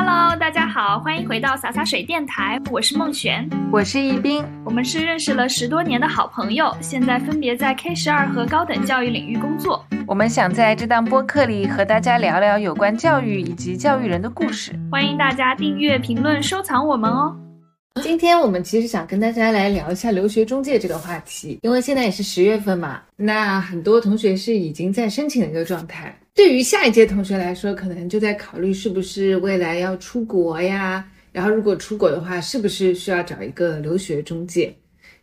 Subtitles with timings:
[0.00, 9.84] Hello，大家好，欢迎回到洒洒水电台，我是孟璇，我是易斌，我们是认识了十多年的好朋友，现在分别在 K 十二和高等教育领域工作。
[10.06, 17.36] 我们想在这档播客里和大家聊聊有关教育以及教育人的故事，欢迎大家订阅、评论、收藏我们哦。
[18.00, 26.16] 今天我们其实想跟大家来聊一下留学中介这个话题，因为现在也是十月份嘛，那很多同学是已经在申请的一个状态。
[26.38, 34.72] 对于下一届同学来说，可能就在考虑是不是未来要出国呀，然后如果出国的话，是不是需要找一个留学中介？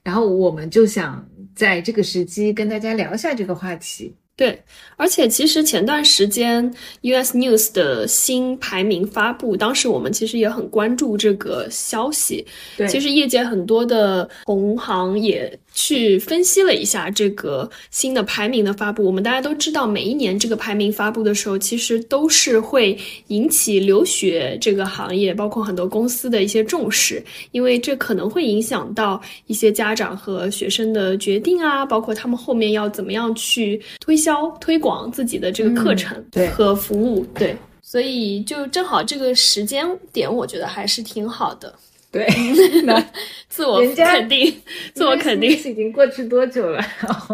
[0.04, 4.14] 然后我们就想在这个时机跟大家聊一下这个话题。
[4.36, 4.62] 对，
[4.98, 6.70] 而且其实前段时间
[7.04, 12.46] US News 的新排名发布，当时我们其实也很关注这个消息。
[12.76, 15.58] 对，其实业界很多的同行也。
[15.76, 36.24] 去分析了一下这个新的排名的发布，我们大家都知道，每一年这个排名发布的时候，其实都是会引起留学这个行业，包括很多公司的一些重视，因为这可能会影响到一些家长和学生的决定啊，包括他们后面要怎么样去推销、推广自己的这个课程
[36.54, 37.26] 和服务。
[37.38, 41.76] 对，所以就正好这个时间点，我觉得还是挺好的。
[42.16, 42.26] 对，
[42.86, 43.06] 那
[43.50, 44.56] 自我肯定，
[44.94, 46.82] 自我肯定已经过去多久了？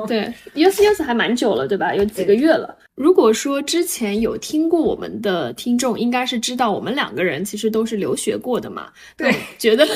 [0.07, 0.21] 对
[0.55, 1.93] ，U C U S 还蛮久了，对吧？
[1.93, 2.75] 有几个月了。
[2.95, 8.87] 如果说之前有听过我们的听众，应该是知道我们两个人其实都是留学过的嘛。
[9.15, 9.87] 对，觉得，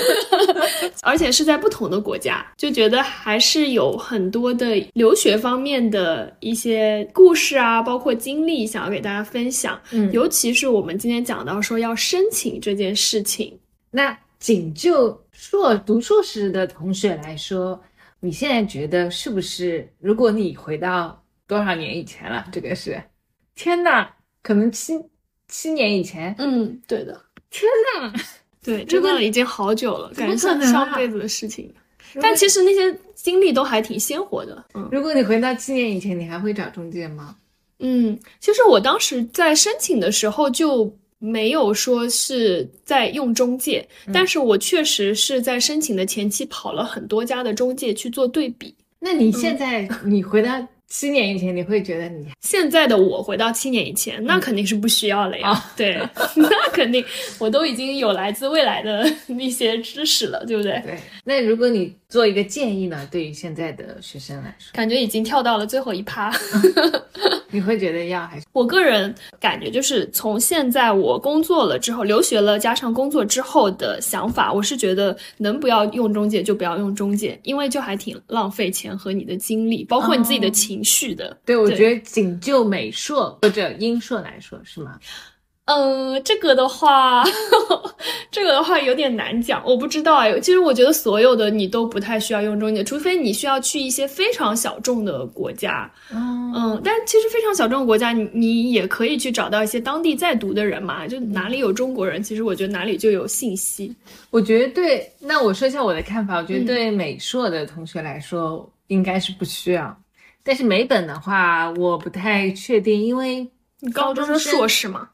[1.01, 9.81] 而且是在不同的国家，就觉得还是有很多的留学方面的一些故事啊，包括经历，想要给大家分享。
[9.89, 13.57] 嗯，尤其是我们今天讲到说要申请这件事情，
[13.89, 14.15] 那。
[14.45, 17.81] 仅就硕读硕士的同学来说，
[18.19, 19.91] 你现在觉得是不是？
[19.97, 22.45] 如果你回到多少年以前了？
[22.51, 23.01] 这个是，
[23.55, 24.07] 天呐，
[24.43, 24.93] 可能七
[25.47, 26.35] 七年以前。
[26.37, 27.19] 嗯，对的。
[27.49, 28.13] 天呐，
[28.63, 31.73] 对，这个已经好久了，感觉像上辈子的事情。
[32.21, 34.63] 但其实那些经历都还挺鲜活的。
[34.75, 37.35] 嗯，如果你回到七年以前，你还会找中介吗？
[37.79, 40.95] 嗯，其实我当时在申请的时候就。
[41.25, 48.75] 没有说是在用中介，但是我确实是在申请的前期跑了很多家的中介去做对比。
[48.99, 50.51] 那你现在你回到
[50.87, 55.65] 七年以前，你会觉得你 现在的我回到七年以前，那肯定是不需要了呀。
[55.75, 55.99] 对，
[56.37, 57.03] 那肯定
[57.39, 60.79] 我都已经有来自未来的 一些知识了，对不对？
[60.85, 60.97] 对。
[61.23, 63.07] 那如果你做一个建议呢？
[63.11, 66.31] 对于现在的学生来说，感觉已经跳到了最后一趴。
[67.55, 68.45] 你会觉得要还是？
[68.51, 81.35] 我个人感觉就是从现在我工作了之后，留学了加上工作之后的想法，我是觉得能不要用中介就不要用中介，因为就还挺浪费钱和你的精力，包括你自己的情绪的。
[81.45, 84.99] 对，我觉得仅就美硕或者英硕来说，是吗？
[85.65, 87.23] 嗯，这个的话，
[88.29, 90.39] 这个的话有点难讲，我不知道哎。
[90.39, 95.91] 其实我觉得所有的你都不太需要用中介，除非你需要去一些非常小众的国家。
[96.11, 101.07] 嗯嗯，但其实非常小众的国家，你你也可以去找到一些当地在读的人嘛。
[101.07, 103.91] 就哪里有中国人，其实我觉得哪里就有信息。
[104.29, 106.37] 我觉得对，那我说一下我的看法。
[106.37, 109.97] 我觉得对美硕的同学来说应该是不需要，
[110.43, 113.49] 但是美本的话我不太确定，因为
[113.91, 115.09] 高中生硕士嘛。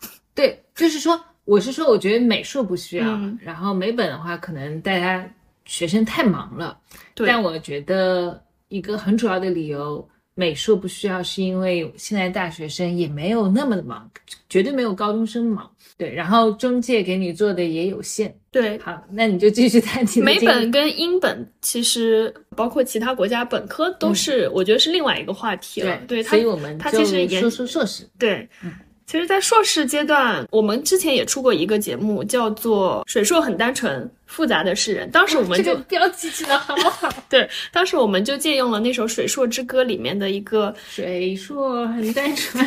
[0.76, 5.28] 对，就是说，我是说，我觉得美术不需要，然后美本的话，可能大家
[5.66, 6.78] 学生太忙了。
[7.14, 14.10] 对，但我觉得一个很主要的理由，美术不需要，是因为现在大学生也没有那么的忙，
[14.50, 15.70] 绝对没有高中生忙。
[15.98, 18.34] 对，然后中介给你做的也有限。
[18.50, 20.04] 对，好，那你就继续谈。
[20.24, 25.96] 美本跟英本其实包括其他国家本科都是，我觉得是另外一个话题了。
[26.08, 28.08] 对，所以我们它其实说说硕士。
[28.18, 28.72] 对，嗯。
[29.12, 35.06] 其实，在硕士阶段，我们之前也出过一个节目，叫做《水硕很单纯，复杂的是人》。
[35.12, 37.10] 当时我们就标记起的好好。
[37.28, 42.66] 对，当时我们就借用了那首《水硕之歌》里面的一个“水硕很单纯，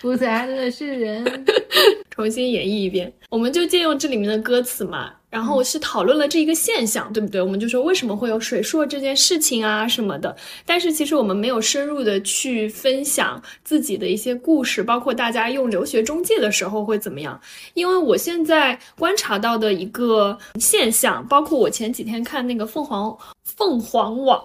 [0.00, 1.22] 复杂的是人
[2.08, 3.12] ”，重新演绎一遍。
[3.28, 5.12] 我们就借用这里面的歌词嘛。
[5.34, 7.42] 然后是讨论了这一个现象，对不对？
[7.42, 10.36] 我们就说为什么会有水硕这件事情啊什么的。
[10.64, 17.40] 但是其实我们没有深入的去分享自己的一些故事，包括大家用留学中介的时候会怎么样。
[17.74, 23.18] 因为我现在观察到的一个现象，包括我前几天看那个凤凰。
[23.44, 24.42] 凤凰网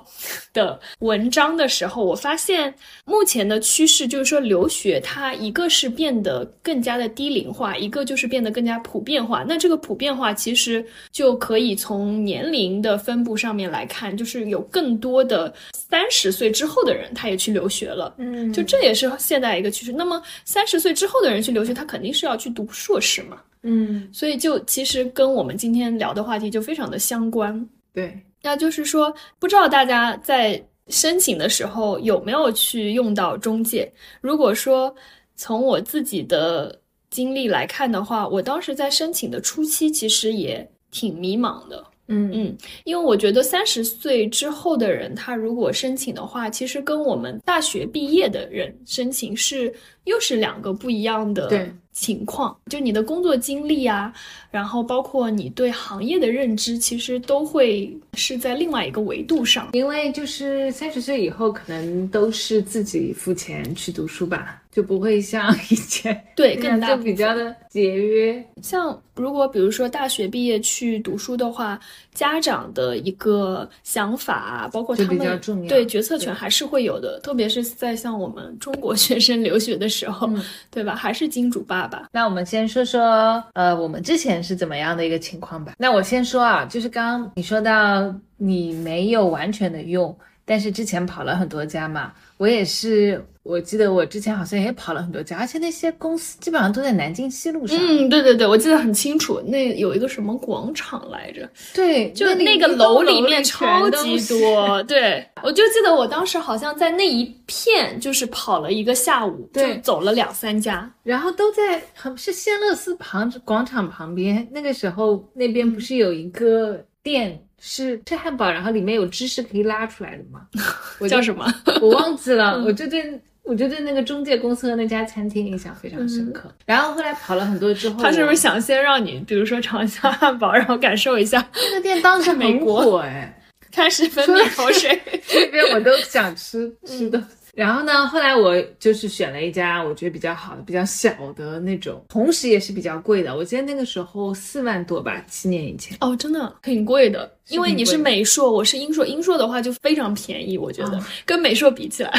[0.54, 2.74] 的文章的时候，我发现
[3.06, 9.44] 目前的趋势就是说，留学它一个是变得更加的低龄化，一个就是变得更加普遍化。
[9.48, 18.14] 那这个普遍化其实就可以从年龄的分布上面来看，就是有更多的三十岁之后的人他也去留学了。
[18.18, 19.92] 嗯，就这也是现在一个趋势。
[19.92, 23.42] 那么三十岁之后的人去留学，他肯定是要去读硕士嘛。
[23.64, 27.68] 嗯，所以就其实跟我们今天聊的话题就非常的相关。
[27.92, 33.92] 对，那就是说，不知道大家在申请的时候有没有去用到中介？
[34.22, 34.94] 如果说
[35.36, 41.84] 从我自己的经历来看的话，我当时在申请的初期其实也挺迷茫的。
[42.12, 49.72] 嗯嗯，因为我觉得三十岁之后的人，他如果申请的话，其实跟我们大学毕业的人申请是
[50.06, 52.56] 又是两个不一样的对情况。
[52.70, 54.14] 就你的工作经历啊，
[54.52, 59.70] 然后包括你对行业的认知，其实都会是在另外一个维度上。
[59.74, 68.44] 因为就是三十岁以后，可能都是自己付钱去读书吧，就不会像以前 对，那样就更大比较的节约。
[68.62, 71.80] 像如果比如说大学毕业去读书的话，
[72.14, 80.96] 家长的一个想法啊，包括他就比们较重要对决策权还是会有的，特别是在像我们中国学生留学的时候，嗯对吧？
[80.96, 82.08] 还是金主爸爸。
[82.12, 85.74] 那我们先说说，呃，我们之前是怎么样的一个情况吧。
[85.78, 90.16] 那我先说啊，就是刚刚你说到你没有完全的用，
[90.50, 97.78] 但是之前跑了很多家嘛，我也是，我记得我之前好像也跑了很多家，而且那些公司基本上都在南京西路上。
[97.80, 104.20] 嗯，对对对，我记得很清楚，那有一个什么广场来着，对，就那那个楼里面超级。
[104.28, 104.82] 多。
[104.84, 110.92] 对，我就记得我当时好像在那一片就是跑了一个下午，就走了两三家。
[111.04, 120.42] 然后都在很是仙乐寺旁广场旁边，那个时候那边不是有一个店是吃汉堡，然后里面有芝士可以拉出来的吗？
[121.00, 121.46] 我叫什么？
[121.82, 126.54] 我忘记了，嗯我就对我就对那个中介公司的那家餐厅印象非常深刻。
[126.66, 133.42] 然后后来跑了很多之后，嗯他是不是想先让你，比如说尝一下汉堡，然后感受一下，那个店当时很火哎，
[133.72, 135.02] 开始分泌口水？
[135.28, 137.22] 这边我都想吃嗯吃的。
[137.54, 143.36] 然后呢，后来我就是选了一家我觉得比较好的、比较小的那种，同时也是比较贵的。
[143.36, 145.98] 我记得那个时候四万多吧，七年以前。
[146.02, 152.12] 哦，真的挺贵的，因为你是美硕，我是英硕，英硕的话就非常便宜，我觉得、啊跟美硕比起来，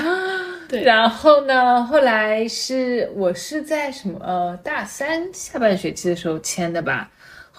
[0.69, 7.11] 对然后呢，后来是我是在什么呃大三下半学期的时候签的吧。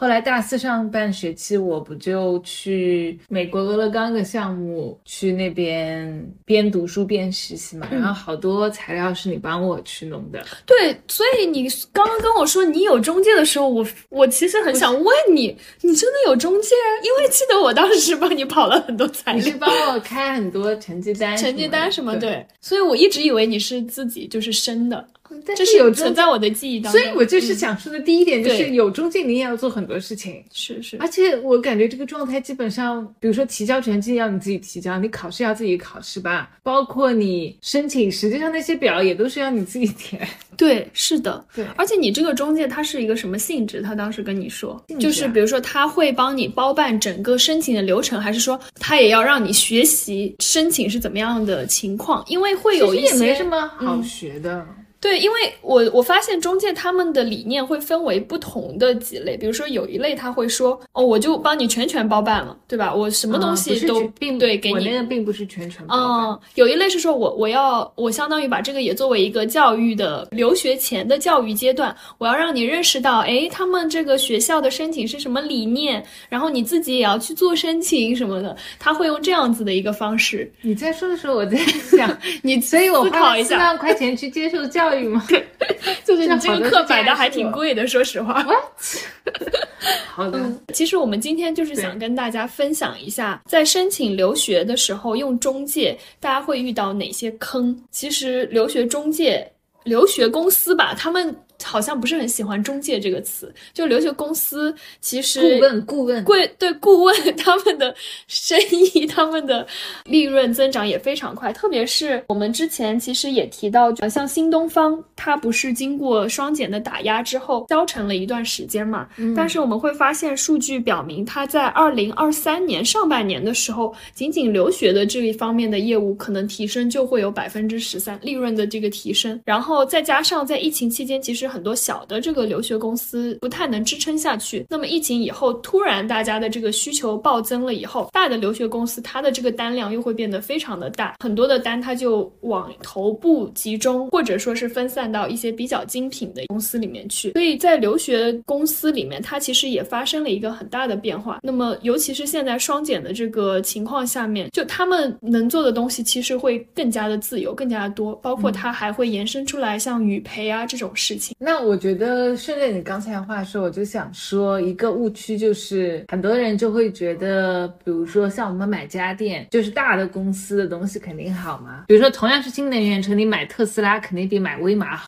[0.01, 10.43] 后来大四上半学期，我不就去美国俄勒冈的项目去那边边读书边实习嘛，然后好多材料是你帮我去弄的。
[10.65, 15.05] 对，所以你刚刚跟我说你有中介的时候，我我其实很想问
[15.35, 16.69] 你，你真的有中介？
[17.03, 19.57] 因为记得我当时帮你跑了很多材料你是。
[19.59, 25.07] 帮我开很多成绩单成绩单什么对，对，所以我一直以为你是自己就是生的，
[25.45, 27.01] 但这是有存在我的记忆当中。
[27.01, 30.43] 所以我就是想说的第一点就是有中介，你也要做很多事情。
[30.51, 40.27] 是是而且我感觉这个状态基本上，比如说提交成绩要你自己提交，你考试要自己考试吧，包括你申请，实际上那些表也都是要你自己填。
[40.57, 43.81] 对，是的，对而且你这个中介他是一个什么性质？
[43.81, 52.23] 他当时跟你说，啊就是比如说他会帮你包办整个申请的流程，还是说他也要让你学习申请是怎么样的情况？
[52.27, 54.63] 因为会有一些也没些什么好学的。
[55.01, 62.93] 对，因为我我发现中介他们的理念会分为不同的几类，比如说有一类他会说，哦，我就帮你全权包办了，对吧？
[62.93, 66.29] 我什么东西都、并对给你我那个并不是全权包办。
[66.29, 81.57] 嗯，有一类是说我我要我相当于把这个也作为一个教育的留学前的教育阶段，我要让你认识到，哎，他们这个学校的申请是什么理念，然后你自己也要去做申请什么的，他会用这样子的一个方式，你在说的时候，我在
[81.97, 85.25] 想， 你所以我思花了四考一下，万块钱去接受教育吗？
[86.05, 88.45] 就是你这个课买的还挺贵的，说实话。
[90.13, 90.39] 好的，
[90.73, 97.75] 其实我们今天就是想跟大家分享一下，在申请留学的时候用中介，大家会遇到哪些坑。
[97.91, 99.49] 其实留学中介、
[99.83, 103.53] 留学公司吧，他们好像不是很喜欢“中介”这个词。
[103.73, 107.93] 就留学公司，其实顾问顾问贵对顾问他们的
[108.27, 109.65] 生意，他们的
[110.05, 111.51] 利润增长也非常快。
[111.53, 119.07] 特别是我们之前其实也提到，就像新东方，它不是经过双减的打压之后消沉了一段时间嘛？
[119.35, 134.65] 但是我们会发现，数据表明，它在二零二三年上半年的时候，仅仅留学的这一方面的业务可能提升就会有百分之十三利润的这个提升，然后再加上在疫情期间，其实很多小的这个留学公司不太能支撑下去。
[134.69, 147.33] 那么疫情以后，突然大家的这个需求暴增了以后，大的留学公司它的这个单量又会变得非常的大，很多的单它就往头部集中，或者说是分散到一些比较精品的公司里面去。
[147.33, 151.39] 所以在留学公司里面，它其实也发生了一个很大的变化。
[151.43, 161.35] 那么尤其是现在双减的这个情况下面，就他们能做的东西其实会更加的自由，更加的多，包括它还会延伸出来像语培啊这种事情。
[161.43, 171.85] 那我觉得顺着你刚才的话说，我就想说一个误区，就是很多人就会觉得，比如说像我们买家电，就是大的公司的东西肯定好嘛。
[171.87, 175.07] 比如说同样是新能源车，你买特斯拉肯定比买威马好。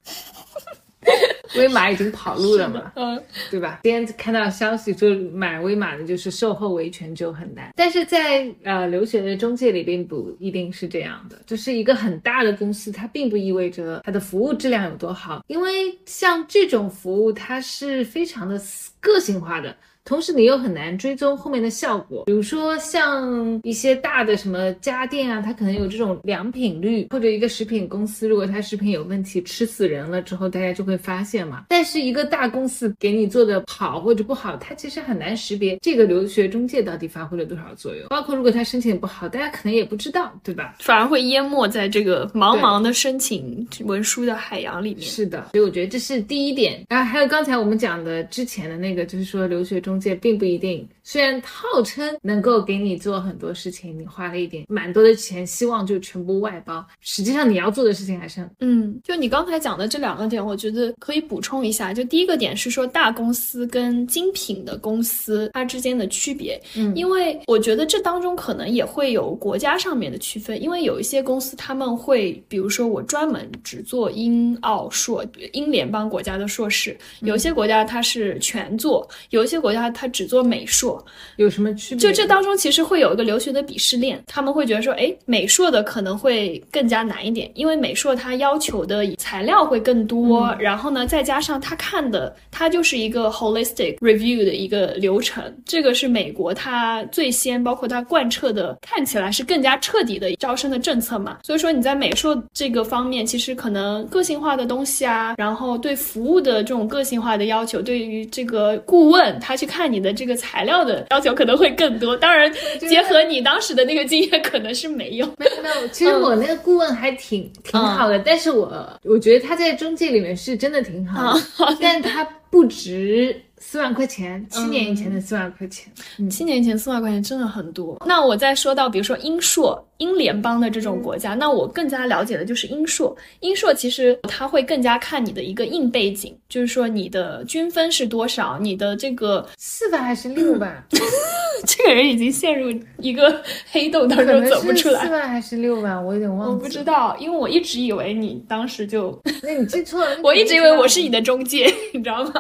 [1.56, 3.80] 威马已经跑路了嘛，嗯，对吧？
[3.84, 18.60] 今天看到消息说买威马的就是售后维权就很难，但是在呃留学的中介里并不一定是这样的，就是一个很大的公司，它并不意味着它的服务质量有多好，因为像这种服务它是非常的
[19.00, 19.76] 个性化的。
[20.06, 22.26] 同时，你又很难追踪后面的效果。
[22.26, 31.64] 比如说，像一些大的什么家电啊，它可能有这种良品率，或者一个食品公司，如果它食品有问题，吃死人了之后，大家就会发现嘛。
[31.70, 38.08] 但是一个大公司给你做的好或者不好，它其实很难识别这个留学中介到底发挥了多少作用。
[38.10, 40.76] 包括如果他申请不好，大家可能也不知道，对吧？
[40.80, 45.02] 反而会淹没在这个茫茫的申请文书的海洋里面。
[45.04, 46.86] 是的，所以我觉得这是第一点。
[46.90, 49.93] 然后还有刚才我们讲的之前的那个，就是说留学中。
[49.94, 58.50] 中介并不一定，虽然号称能够给你做很多事情，你花了一点蛮多的钱，希望就全部外包，实际上你要做的事情还是……
[58.60, 61.94] 嗯，就你刚才讲的这两个点，我觉得可以补充一下。
[61.94, 79.84] 就第一个点是说大公司跟精品的公司它之间的区别，嗯，因为我觉得这当中可能也会有国家上面的区分，因为有一些公司他们会，比如说我专门只做英澳硕英联邦国家的硕士，有些国家它是全做，有一些国家。
[79.84, 80.93] 他他只做美硕，
[81.38, 82.00] 有什么区别？
[82.00, 101.40] 就这当中其实会有一个留学的鄙视链，他们会觉得说，哎，美硕的可能会更加难一点，因为美硕它要求的材料会更多，然后呢，再加上他看的，它就是一个 holistic review 的一个流程，这个是美国它最先，包括它贯彻的，看起来是更加彻底的招生的政策嘛。
[101.44, 109.68] 所以说你在美硕这个方面，其实可能个性化的东西啊，然后对服务的这种个性化的要求，对于这个顾问他去。
[109.74, 115.26] 看你的这个材料的要求可能会更多，当然结合你当时的那个经验可能是没有。
[115.38, 121.38] 没有没有，其实我那个顾问还挺挺好的，但是我我觉得他在中介里面是真的挺好，
[121.80, 123.36] 但他不值。
[123.66, 125.90] 四万块钱，七年以前的四万块钱，
[126.30, 127.98] 七年以前四万块钱真的很多。
[128.06, 133.16] 那我再说到，比如说英硕、英联邦的这种国家，那我更加了解的就是英硕。
[133.42, 140.84] 英硕其实它会更加看你的一个硬背景，就是说你的均分是多少，你的这个四万还是六万？
[141.66, 145.06] 这个人已经陷入一个黑洞当中走不出来。
[145.06, 146.04] 四万还是六万？
[146.04, 146.54] 我有点忘了。
[146.54, 149.18] 我不知道，因为我一直以为你当时就……
[149.42, 150.18] 那你记错了。
[150.22, 152.34] 我一直以为我是你的中介， 你知道吗？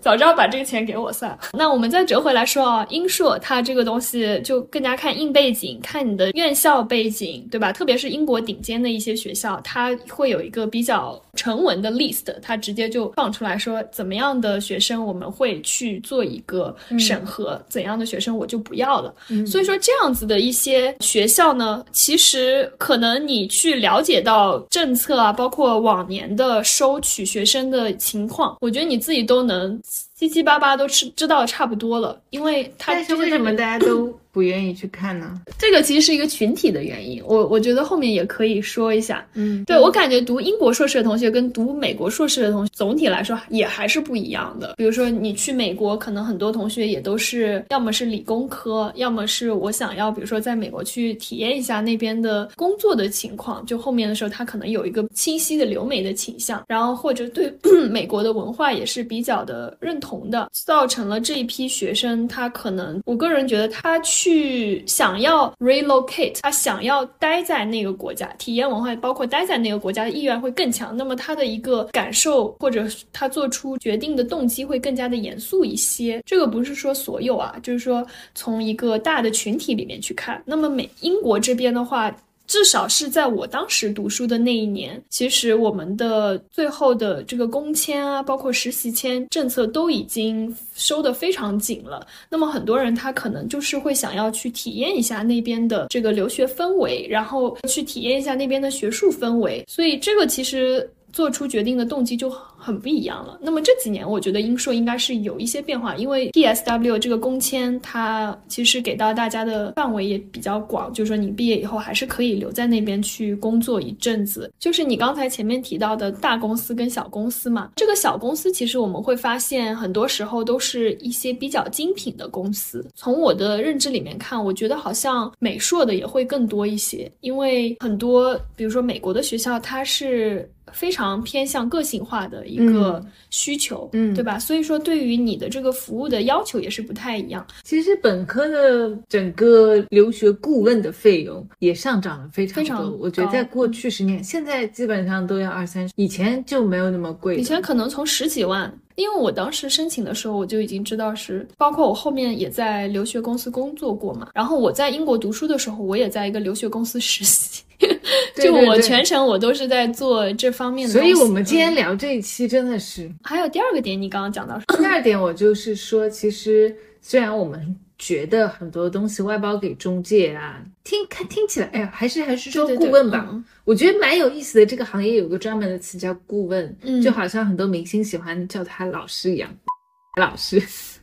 [0.00, 1.38] 早知道把这个钱给我算了。
[1.52, 7.72] 那我们再折回来说啊，英硕它这个东西就更加看硬背景，看你的院校背景，对吧？
[7.72, 19.14] 特别是英国顶尖的一些学校，它会有一个比较成文的 list，它直接就放出来说怎么样的学生我们会去做一个审核，怎样的学生我就不要了。
[19.46, 29.80] 所以说这样子的一些学校呢，其实可能你去了解到政策啊，包括往年的收取学生的情况，我觉得你自己都能。
[30.18, 34.12] 七七八八都知知道差不多了，因为他但是为什么大家都？
[34.36, 35.40] 不愿意去看呢？
[35.58, 39.26] 这个其实是一个群体的原因，我我觉得后面也可以说一下。
[39.32, 44.74] 嗯，对我感觉读英国硕士的同学跟读美国硕士的同学总体来说也还是不一样的。
[44.76, 53.64] 比如说你去美国，可能很多同学也都是要么是理工科，要么是我想要，比如说在美国去体验一下那边的工作的情况。
[53.64, 57.50] 就后面的时候，他可能有一个清晰的留美的倾向，然后或者对
[57.88, 64.00] 美国的文化也是比较的认同同的，造成了这一批学生他可能，我个人觉得他。
[64.08, 70.96] 去想要 relocate，他想要待在那个国家，体验文化，包括待在那个国家的意愿会更强。
[70.96, 76.22] 那么他的一个感受，或者他做出决定的动机会更加的严肃一些。
[76.24, 80.40] 这个不是说所有啊，就是说从一个大的群体里面去看。
[80.44, 82.14] 那么美英国这边的话。
[82.46, 92.06] 至少是在我当时读书的那一年，其实我们的最后的这个工签啊，包括实习签政策都已经收得非常紧了。
[92.28, 99.64] 那么很多人他可能就是会想要去体验一下那边的这个留学氛围，然后去体验一下那边的学术氛围。
[99.68, 102.30] 所以这个其实做出决定的动机就。
[102.58, 103.38] 很不一样了。
[103.40, 114.50] 那么这几年，我觉得英硕应该是有一些变化，因为 PSW 这个工签，它其实给到大家的范围也比较广，就是说你毕业以后还是可以留在那边去工作一阵子。
[114.58, 122.84] 就是你刚才前面提到的大公司跟小公司嘛，这个小公司其实我们会发现，很多时候都是一些比较精品的公司。
[122.96, 130.50] 从我的认知里面看，我觉得好像美硕的也会更多一些，因为很多比如说美国的学校，它是。
[130.72, 134.38] 非常偏向个性化的一个需求，嗯对吧？
[134.38, 142.62] 所以说，对于你的这个服务的要求也是不太一样，其实本科的整个留学顾问的费用也上涨了非常多。
[142.62, 147.36] 非常我觉得在过去十年，现在基本上都要二三十，以前就没有那么贵。
[147.36, 148.72] 以前可能从十几万。
[148.96, 154.28] 因为我当时申请的时候，我就已经知道是，包括我后面也在留学公司工作过嘛。
[154.34, 157.62] 然后我在英国读书的时候，我也在一个留学公司实习，
[158.34, 161.02] 就我全程我都是在做这方面的所。
[161.04, 163.10] 以我们今天嗯聊这一期真的是。
[163.22, 173.26] 还有第二个点，你刚刚讲到 第二点，我就是说，其实虽然我们觉得很多东西外包给中介啊，听看听起来，哎呀，还是还是说对对对顾问吧。
[173.30, 174.64] 嗯我觉得蛮有意思的。
[174.66, 179.52] 这个行业有个专门的词叫顾问，嗯就好像很多明星喜欢叫他老师一样。
[180.20, 180.62] 老师，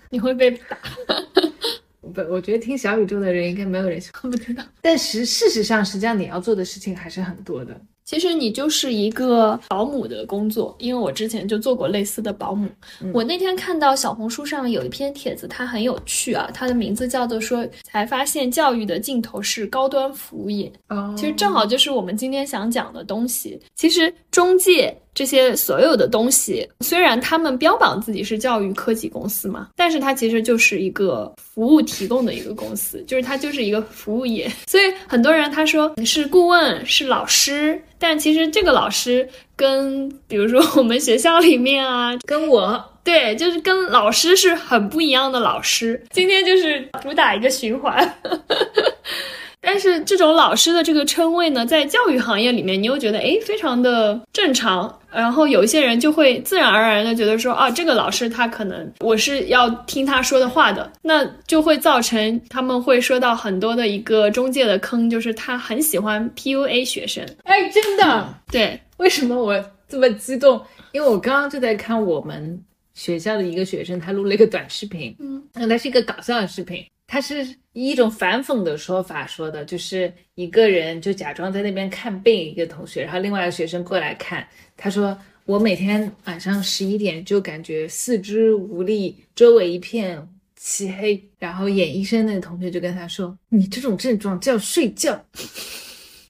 [0.09, 0.77] 你会被打，
[2.13, 4.31] 不，我觉得听小宇宙的人应该没有人喜欢。
[4.31, 4.63] 不知道。
[4.81, 7.79] 但实事实上，实际上你要做的事情还是很多的。
[8.05, 12.67] 其实你就是一个保姆的工作，因为我之前就做过类似的保姆。
[13.01, 20.71] 嗯我那天看到小红书上有一篇帖子，它很有趣啊，它的名字叫做说才发现教育的尽头是高端服务业。
[20.89, 23.59] 哦其实正好就是我们今天想讲的东西。
[23.75, 34.51] 其实中介这些所有的东西，虽然他们标榜自己是教育科技公司嘛，但是它其实就是一个服务提供的一个公司，就是它就是一个服务业。
[34.67, 46.01] 所以很多人他说你是顾问，是老师，但其实这个老师跟比如说我们学校里面啊， 跟我对，就是跟老师是很不一样的老师。
[46.11, 48.17] 今天就是主打一个循环。
[49.65, 54.99] 但是这种老师的这个称谓呢，在教育行业里面，你又觉得诶非常的正常。
[55.09, 67.23] 然后有一些人就会自然而然的觉得说啊，这个老师他可能我是要听他说的话的，那就会造成他们会说到很多的一个中介的坑，就是他很喜欢 PUA 学生。
[67.43, 70.59] 哎，真的，对，为什么我这么激动？
[70.91, 72.59] 因为我刚刚就在看我们
[72.95, 95.23] 学校的一个学生，他录了一个短视频，嗯，那他是一个搞笑的视频，他是一种反讽的说法说的，就是一个人就假装在那边看病，一个同学，然后另外一个学生过来看，他说我每天晚上十一点就感觉四肢无力，周围一片漆黑，然后演医生的同学就跟他说，你这种症状叫睡觉。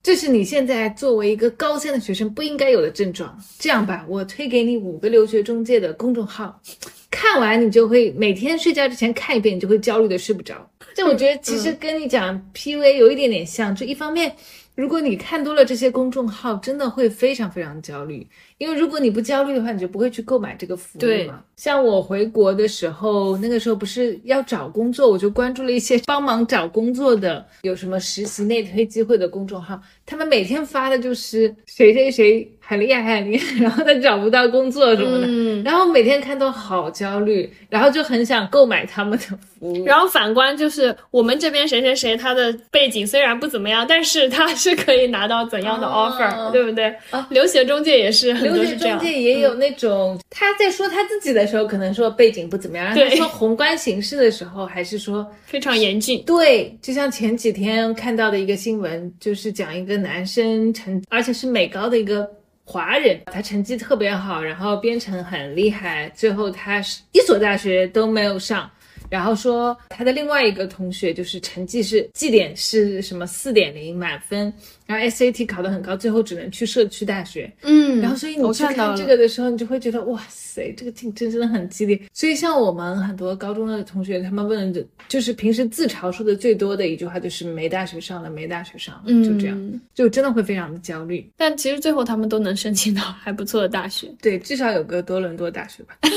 [0.03, 3.41] 这是你现在作为一个高三的学生不应该有的症状。
[3.57, 6.61] 这样吧，我推给你五个留学中介的公众号，
[7.09, 10.69] 看完你就会每天睡觉之前看一遍，你就会焦虑的睡不着。
[10.93, 14.35] 这我觉得其实跟你讲 PUA 有一点点像，就一方面，
[14.75, 18.27] 如果你看多了这些公众号，真的会非常非常焦虑。
[18.63, 21.41] 因为如果你不焦虑的话，你就不会去购买这个服务对嘛。
[21.57, 39.25] 像我回国的时候，那个时候不是要找工作，我就关注了一些帮忙找工作的，有什么实习内推机会的公众号，他们每天发的就是谁谁谁很厉害很厉害，然后他找不到工作什么的，嗯，然后每天看都好焦虑，然后就很想购买他们的
[39.59, 39.85] 服务。
[39.85, 46.93] 然后反观就是我们这边谁谁谁，他的背景虽然不怎么样，但是他是可以拿到怎样的哦 offer，、对不对？
[47.11, 56.23] 啊留学中介也是很留学多是这样，中介也有那种、他在说他自己的时候，可能说背景不怎么样；他说宏观形势的时候，还是说非常严峻。
[56.25, 56.77] 对。
[56.81, 62.29] 就像前几天看到的一个新闻，就是讲一个男生成，而且是美高的一个
[62.65, 68.69] 华人，他成绩特别好，然后编程很厉害，最后他是一所大学都没有上。
[69.13, 74.51] 然后说他的另外一个同学就是成绩是绩点是什么四点零满分，
[74.87, 77.53] 然后 SAT 考得很高，最后只能去社区大学。
[77.61, 82.01] 嗯然后所以你去看这个的时候，你就会觉得哇塞，这个竞争真的很激烈。
[82.11, 91.29] 所以像我们很多高中的同学，他们问的就是平时自嘲说的最多的一句话就是没大学上了，没大学上了，嗯，就这样，就真的会非常的焦虑。
[91.37, 95.95] 但其实最后他们都能申请到还不错的大学，对，至少有个多伦多大学吧。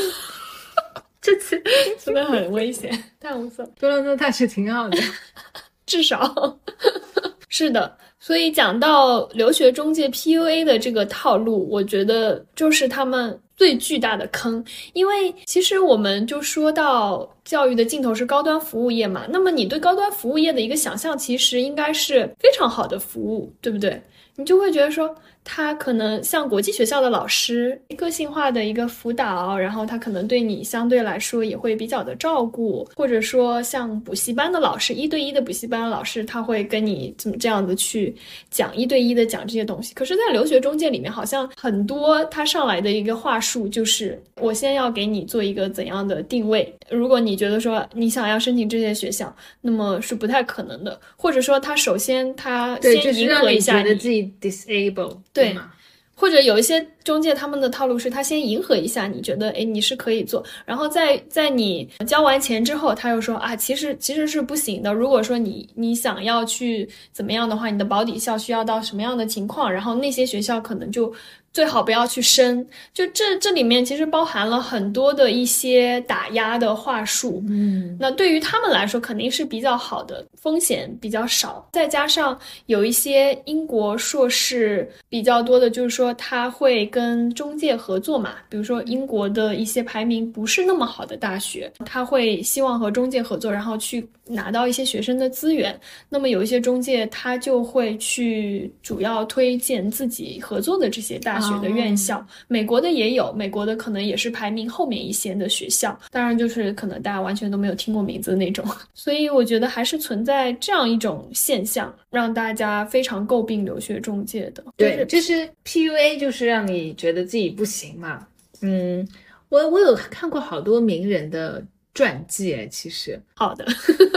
[1.26, 1.60] 这次
[1.98, 3.70] 真的很危险， 太无所谓。
[3.80, 4.96] 多伦多大学挺好的。
[5.84, 6.56] 至少
[7.50, 7.96] 是的。
[8.20, 14.64] 所以讲到留学中介 PUA 的这个套路，我觉得就是他们最巨大的坑。
[14.94, 24.00] 因为其实我们就说到教育的尽头是高端服务业嘛，那么你对高端服务业的一个想象，其实应该是非常好的服务，对不对？
[24.36, 25.14] 你就会觉得说，
[25.48, 38.12] 他可能像国际学校的老师，个性化的一个辅导，然后他可能对你相对来说也会比较的照顾，或者说像补习班的老师，一对一的补习班的老师，他会跟你怎么这样子去
[38.50, 39.94] 讲一对一的讲这些东西。
[39.94, 55.72] 可是，在留学中介里面，好像很多他上来的一个话术就是，我先要给你做一个怎样的定位，如果你觉得说你想要申请这些学校，那么是不太可能的，或者说他首先他，先迎就是让你合一下觉得自己 disable，对吗？
[56.18, 64.94] 或者有一些中介他们的套路是，他先迎合一下，你觉得哎你是可以做，然后在在你交完钱之后，他又说啊其实其实是不行的。
[64.94, 71.12] 如果说你你想要去怎么样的话，你的保底校需要到什么样的情况，然后那些学校可能就。
[71.56, 95.74] 最好不要去升，就这这里面其实包含了很多的一些打压的话术，嗯，那对于他们来说肯定是比较好的，风险比较少，再加上有一些英国硕士比较多的，就是说他会跟中介合作嘛，比如说英国的一些排名不是那么好的大学，他会希望和中介合作，然后去拿到一些学生的资源，
[96.10, 101.45] 那么有一些中介他就会去主要推荐自己合作的这些大学。
[101.48, 114.64] 学的院校，美国的也有，美国的可能也是排名后面一些的学校，当然就是可能大家完全都没有听过名字的那种， 所以我觉得还是存在这样一种现象，让大家非常诟病留学中介的。
[114.76, 118.26] 对，就是 PUA，就是让你觉得自己不行嘛。
[118.62, 119.06] 嗯，
[119.48, 123.66] 我我有看过好多名人的传记，其实好的，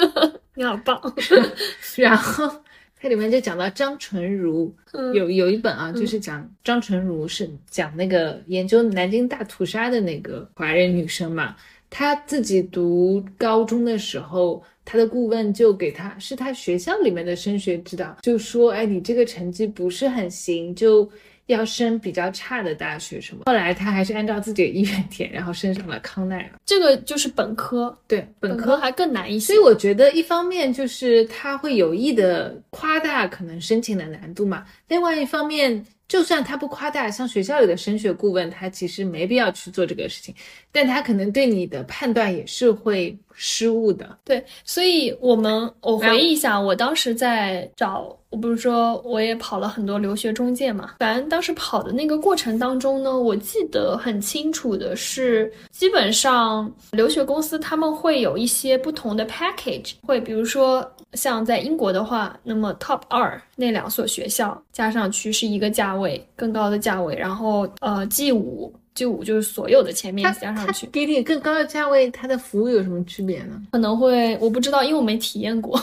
[0.56, 1.00] 你好棒，
[1.96, 2.52] 然后。
[3.02, 4.74] 它里面就讲到张纯如，
[5.14, 11.56] 有有一本啊，就是讲张纯如是讲那个研究南京大屠杀的那个华人女生嘛。
[11.90, 21.10] 她自己读高中的时候，她的顾问就给她是她学校里面的升学指导，就说：“哎，你这个成绩不是很行，就。”
[21.50, 23.44] 要升比较差的大学什么？
[23.46, 26.50] 后来他还是按照自己的意愿填，然后升上了康奈尔。
[26.66, 29.54] 这个就是本科，对，本科还更难一些。
[29.54, 35.86] 所以我觉得一方面就是他会有意的夸大可能申请的难度嘛，另外一方面。
[36.10, 40.34] 就算他不夸大，像学校里的升学顾问，他其实没必要去做这个事情，
[40.72, 44.06] 但他可能对你的判断也是会失误的。
[44.26, 60.86] 对，所以我们我回忆一下，我当时在找，我不是说我也跑了很多留学中介嘛，反正当时跑的那个过程当中呢，我记得很清楚的是，基本上留学公司他们会有一些不同的 package，会比如说。
[61.14, 67.16] 像在英国的话，那么 top 二那两所学校加上去是一个价位，更高的价位。
[67.16, 68.72] 然后呃，G 五
[69.06, 73.62] 五就是所有的前面加上去，给你更高的价位，它的服务有什么区别呢？
[73.72, 75.80] 可能会我不知道，因为我没体验过。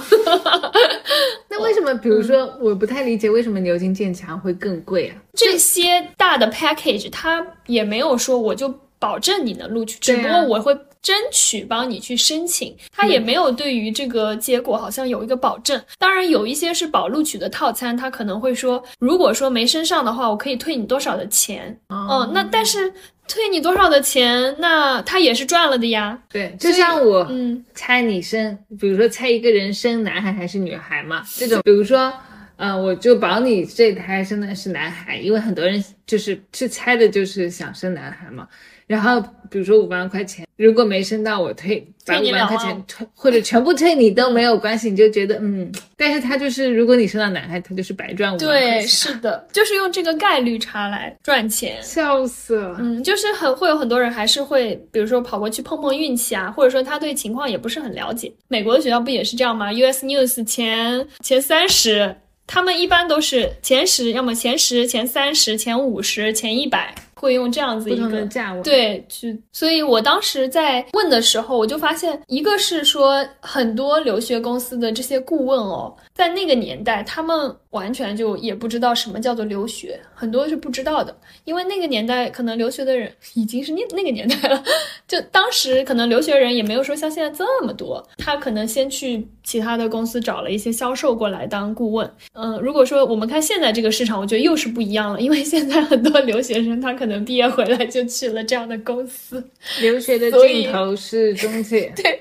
[1.48, 1.94] 那为什么？
[1.94, 5.16] 比如说，我不太理解为什么牛津、剑桥会更贵啊？
[5.32, 10.76] 这些大的 package 它也没有说我就保证你能录取，只不过我会。
[11.06, 15.80] 争取帮你去申请，他也没有对于这个结果好像有一个保证。
[16.00, 21.78] 当然有一些是保录取的套餐，他可能会说，如果说没升上的话，我可以退你多少的钱。
[21.90, 22.92] 嗯，那但是
[23.28, 26.20] 退你多少的钱，那他也是赚了的呀。
[26.28, 32.12] 对，就像我嗯猜你生，比如说猜一个人生男孩还是女孩嘛， 这种，比如说，
[32.56, 38.48] 嗯，我就保你这胎生的是男孩，因为很多人就是去猜的就是想生男孩嘛。
[38.86, 39.20] 然后
[39.50, 48.80] 比如说五万块钱，如果没升到我退，把五万块钱退或者全部退你都没有关系，你就觉得嗯，但是他就是如果你升到男孩，他就是白赚五万块钱。
[48.80, 52.76] 对，是的，就是用这个概率差来赚钱，笑死了。
[52.78, 58.32] 嗯，就是很会有很多人还是会，比如说跑过去碰碰运气啊，或者说他对情况也不是很了解。
[58.46, 62.14] 美国的学校不也是这样吗？US News 前前三十，
[62.46, 66.94] 他们一般都是前十，要么前十、前三十、前五十、前一百。
[67.20, 68.62] 会用这样子一个价位。
[68.62, 84.62] 对去，所以我当时在问的时候，我就发现，一个是说很多留学公司的这些顾问哦，在那个年代，他们完全就也不知道什么叫做留学，很多是不知道的，因为那个年代可能留学的人已经是那那个年代了，
[85.08, 92.08] 就当时可能留学人也没有说像现在这么多，他可能先去其他的公司找了一些销售过来当顾问。
[92.34, 97.06] 嗯，如果说我们看现在这个市场，我觉得又是不一样了，因为现在很多留学生他可。
[97.06, 99.48] 能毕业回来就去了这样的公司，
[99.80, 101.88] 留学的尽头是中介。
[101.94, 102.20] 对，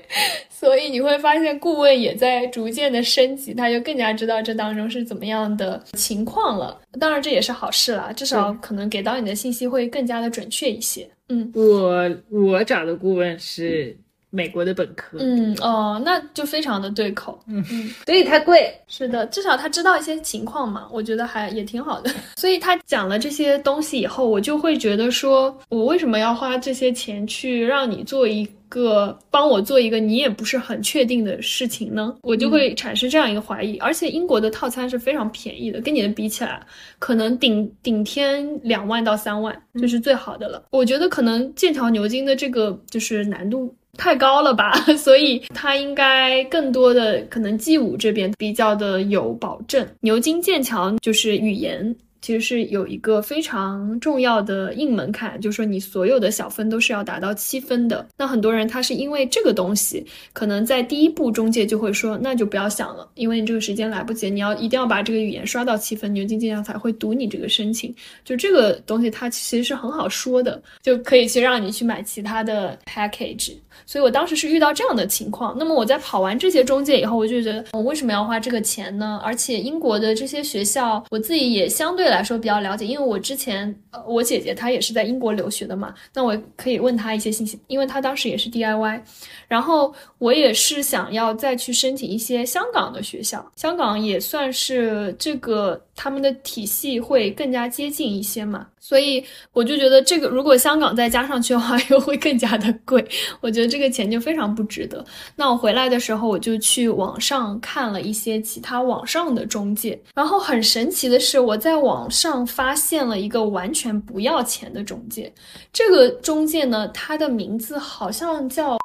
[0.58, 6.80] 所以你会发现顾问也在逐渐的升级，他就更加知道这当中是怎么样的情况了。
[6.98, 11.06] 当然这也是好事啦，至少可能给到你的信息会更加的准确一些。
[11.28, 13.96] 嗯，我我找的顾问是。
[14.28, 22.10] 美国的本科，嗯哦，那就非常的对口，嗯嗯，所以它贵，是的，至少他知道一些情况嘛，我觉得还也挺好的。
[22.36, 32.14] 所以他讲了这些东西以后，我就会觉得说，我为什么要花这些钱去让你做一个帮我做一个你也不是很确定的事情呢？
[32.22, 33.76] 我就会产生这样一个怀疑。
[33.78, 36.60] 而且英国的套餐是非常便宜的，跟你的比起来，
[36.98, 40.64] 可能顶顶天两万到三万就是最好的了。
[40.70, 43.74] 我觉得可能剑桥牛津的这个就是难度。
[43.98, 49.88] 太高了吧， 所以它应该更多的可能 G 五这边比较的有保证。
[50.00, 51.96] 牛津、剑桥就是语言。
[52.26, 58.04] 其实是有一个非常重要的硬门槛，就是说你所有的小分都是要达到七分的。
[58.16, 67.94] 那很多人他是因为这个东西，可能在第一步中介就会说，那就不要想了，因为你这个时间来不及，你要一定要把这个语言刷到七分，牛津剑桥才会读你这个申请。
[68.24, 73.52] 就这个东西，它其实是很好说的，就可以去让你去买其他的 package。
[73.86, 75.56] 所以我当时是遇到这样的情况。
[75.58, 79.20] 那么我在跑完这些中介以后，我就觉得我为什么要花这个钱呢？
[79.24, 89.00] 而且英国的这些学校，我自己也相对来说比较了解，因为我之前呃我姐姐她也是在英国留学的嘛，那我可以问她一些信息，因为她当时也是 DIY。
[89.46, 103.04] 然后我也是想要再去申请一些香港的学校，香港也算是这个他们的体系会更加接近一些嘛，所以我就觉得这个如果香港再加上去的话，又会更加的贵，
[103.40, 105.04] 我觉得这个钱就非常不值得。
[105.34, 115.32] 那我回来的时候，我就去网上看了一些其他网上的中介，然后很神奇的是，我在网上发现了一个完全不要钱的中介，
[115.72, 118.76] 这个中介呢，它的名字好像叫。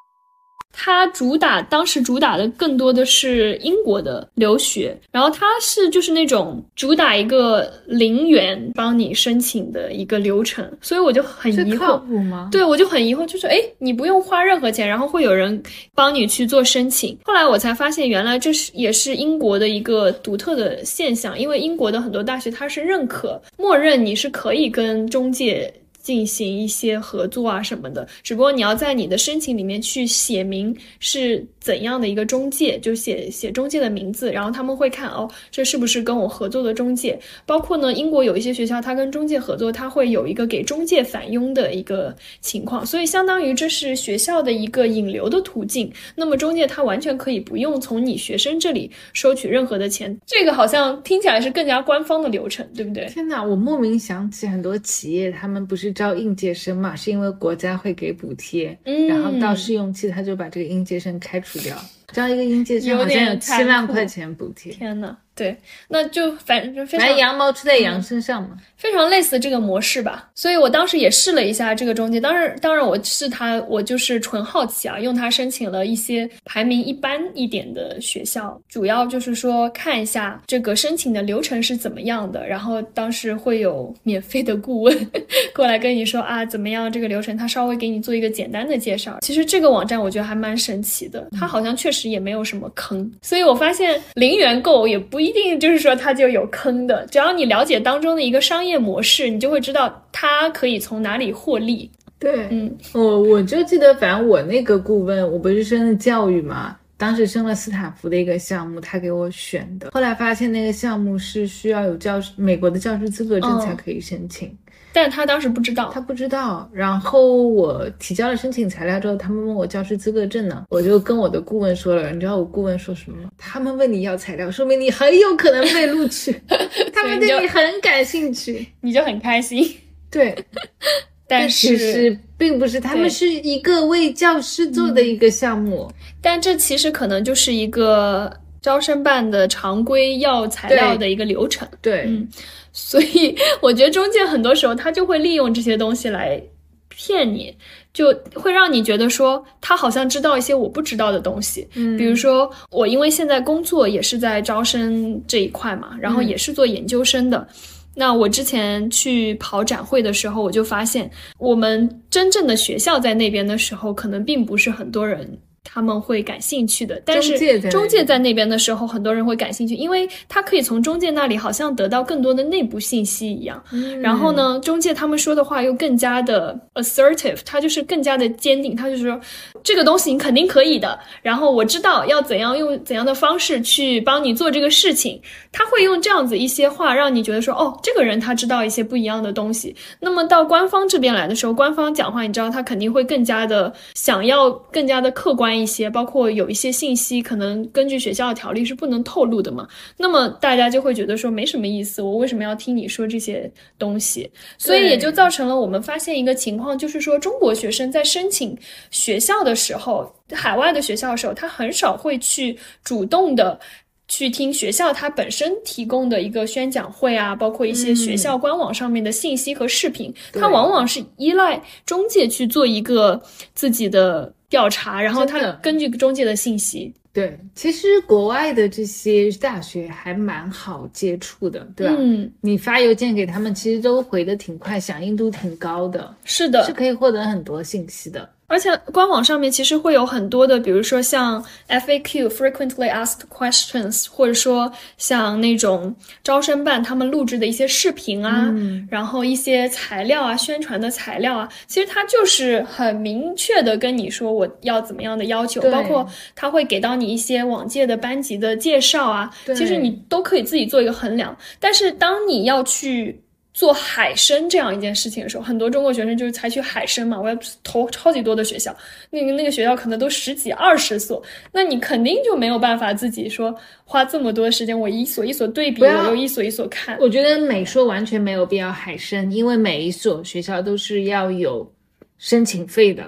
[0.72, 12.50] 它主打当时主打的更多的是英国的留学，然后它是就是那种主打一个零元帮你申请的一个流程，所以我就很疑惑吗？
[12.52, 15.62] 对，我就很疑惑，就是哎，你不用花任何钱，然后会有人
[15.94, 17.18] 帮你去做申请。
[17.24, 25.72] 后来我才发现，原来这是也是英国的一个独特的现象，因为英国的很多大学它是认可，默认你是可以跟中介。
[26.02, 37.18] 进行一些合作啊什么的，只不过你要在你的申请里面去写明是怎样的一个中介，就写写中介的名字，然后他们会看哦，这是不是跟我合作的中介？
[37.46, 45.90] 包括呢，英国有一些学校，它跟中介合作，它会有一个给中介返佣的一个情况，所以相当于这是学校的一个引流的途径。
[46.16, 53.06] 那么中介他完全可以不用从你学生这里收取任何的钱，这个好像听起来是更加官方的流程，对不对？
[53.06, 55.92] 天哪，我莫名想起很多企业，他们不是。
[55.92, 61.78] 招应届生嘛，是因为国家会给补贴，嗯然后到试用期他就把这个应届生开除掉。
[62.12, 64.72] 交一个应届生好像有七万块钱补贴。
[64.74, 70.30] 天呐，对，那就反正就非常羊毛出在羊身上嘛，非常类似这个模式吧。
[70.36, 82.46] 所以我当时也试了一下这个中介，当然，当然我是他，我就是纯好奇啊，用它申请了一些排名一般一点的学校，主要就是说看一下这个申请的流程是怎么样的。
[82.48, 85.12] 然后当时会有免费的顾问
[85.56, 89.18] 过来跟你说啊，怎么样这个流程，他稍微给你做一个简单的介绍。
[89.22, 92.12] 其实这个网站我觉得还蛮神奇的，它好像确实。
[92.12, 97.06] 也没有什么坑，所以我发现零元购也不一定就是说它就有坑的。
[97.12, 101.90] 只要你了解当中的一个商业模式，你就会知道它可以从哪里获利。
[102.20, 109.90] 对，嗯，我我就记得，反正我那个顾问，我不是升的教育嘛，当时升了斯坦福的一个项目，他给我选的。
[109.92, 114.56] 后来发现那个项目是需要有教师美国的教师资格证才可以申请。
[114.94, 116.70] 但他当时不知道，他不知道。
[116.74, 122.12] 然后我提交了申请材料之后，他们问我教师资格证呢，我就跟我的顾问说了。
[122.12, 123.30] 你知道我顾问说什么吗？
[123.38, 126.34] 他们问你要材料，说明你很有可能被录取，
[126.94, 129.66] 他们对你很感兴趣，你就很开心。
[130.10, 130.36] 对，
[131.28, 135.90] 但是并不是，他们是一个为教师做的一个项目。
[136.22, 141.68] 但这其实可能就是一个招生办的常规要材料的一个流程。
[141.82, 142.28] 对，嗯。
[142.74, 146.42] 所以我觉得中介很多时候他就会利用这些东西来
[146.88, 147.54] 骗你，
[147.94, 151.68] 就会让你觉得说他好像知道一些我不知道的东西。
[151.76, 157.46] 嗯，比如说我因为现在工作也是在招生这一块嘛，然后也是做研究生的。
[157.94, 165.38] 那我之前去跑展会的时候，我就发现我们真正的学校在那边的时候，可能并不是很多人。
[165.64, 173.64] 他们会感兴趣的，但是中介在那边的时候，很多人会感兴趣，因为他可以从中介那里好像得到更多的内部信息一样。
[174.02, 179.20] 然后呢，中介他们说的话又更加的 assertive，他就是更加的坚定，他就是说
[179.64, 181.00] 这个东西你肯定可以的。
[181.22, 185.22] 然后我知道要怎样用怎样的方式去帮你做这个事情，
[185.52, 189.76] 他会用这样子一些话让你觉得说，哦，这个人他知道一些不一样的东西。
[190.00, 195.51] 那么到官方这边来的时候，官方讲话，你知道他肯定会更加的想要更加的客观。
[195.58, 199.68] 一些包括有一些信息，可能根据学校的条例是不能透露的嘛？
[199.98, 204.30] 那么大家就会觉得说没什么意思，我为什么要听你说这些东西？
[204.58, 208.58] 所以也就造成了我们发现一个情况，就是说中国学生在申请
[208.90, 213.60] 学校的时候，海外的学校的时候，他很少会去主动的。
[214.08, 223.22] 去听学校它本身提供的一个宣讲会啊，包括一些学校官网上面的信息和视频，它往往是依赖中介去做一个
[223.56, 231.96] 自己的调查，然后他根据中介的信息，对，其实国外的这些大学还蛮好接触的，对吧？
[231.98, 238.30] 嗯，你发邮件给他们，其实都回的挺快，响应度挺高的，是的，是可以获得很多信息的。
[238.52, 248.88] 而且官网上面其实会有很多的，比如说像 FAQ (frequently asked questions)，或者说像那种招生办他们录制的一些视频啊，嗯。
[248.92, 261.36] 然后一些材料啊、宣传的材料啊，其实它就是很明确的跟你说我要怎么样的要求，包括他会给到你一些往届的班级的介绍啊，对其实你都可以自己做一个衡量。
[261.60, 263.22] 但是当你要去
[263.54, 268.76] 做海参这样一件事情的时候，很多中国学生就是采取海参嘛，我要投超级多的学校，
[269.10, 276.98] 那个那个学校可能都十几二十所，那你肯定就没有办法自己说花这么多时间，我一所一所对比，我又一所一所看。
[277.00, 281.70] 我觉得美说完全没有必要海参，因为每一所学校都是要有
[282.18, 283.04] 申请费的。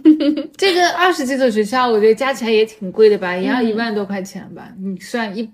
[0.56, 4.72] 这个二十几所学校，我觉得加起来也挺贵的吧，也要一万多块钱吧。
[4.80, 5.48] 你算一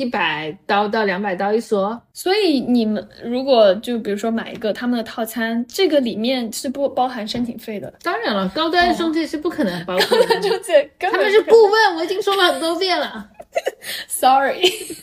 [0.00, 10.40] 一百刀到两百刀一所，所以你们如果就比如说买一个他们的套餐，这个里面是不包含申请费的，当然了，高端中介是不可能包括的。
[10.40, 13.28] 就这根本他们是顾问，我已经说了很多遍了。
[14.08, 14.62] Sorry，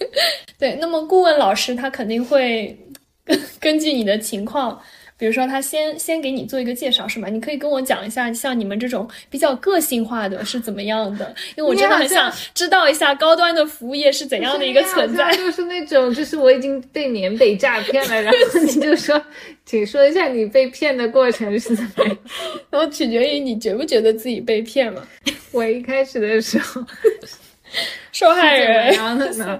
[0.57, 2.75] 对，那么顾问老师他肯定会
[3.23, 4.81] 根 根据你的情况，
[5.17, 7.27] 比如说他先先给你做一个介绍，是吗？
[7.27, 11.33] 你可以跟我讲一下，像你们这种比较个性化的是怎么样的？
[11.55, 19.19] 因为我真的很想知道一下高端的服务业是怎样的一个存在就是那种，就是我已经被缅北诈骗了，然后你就说，
[19.65, 22.17] 请说一下你被骗的过程是怎么样？
[22.69, 25.07] 然后取决于你觉不觉得自己被骗了。
[25.51, 26.83] 我一开始的时候
[28.11, 29.59] 受害人是怎么样的呢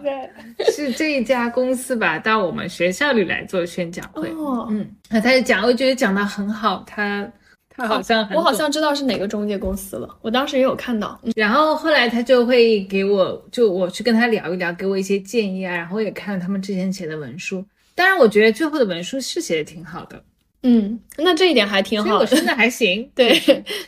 [0.72, 7.30] 是这一家公司吧，到我们学校里来做宣讲会，哦，嗯，那他就讲，我觉得讲的很好，他
[7.70, 11.20] 他好像我好像知道是哪个中介公司了，我当时也有看到。
[11.24, 17.64] 嗯然后后来他就会给我，就我去跟他聊一聊，给我一些建议啊，然后也看了他们之前写的文书。
[17.94, 20.24] 当然，我觉得最后的文书是写的挺好的，
[20.64, 23.08] 嗯，那这一点还挺好的还行。
[23.14, 23.40] 对，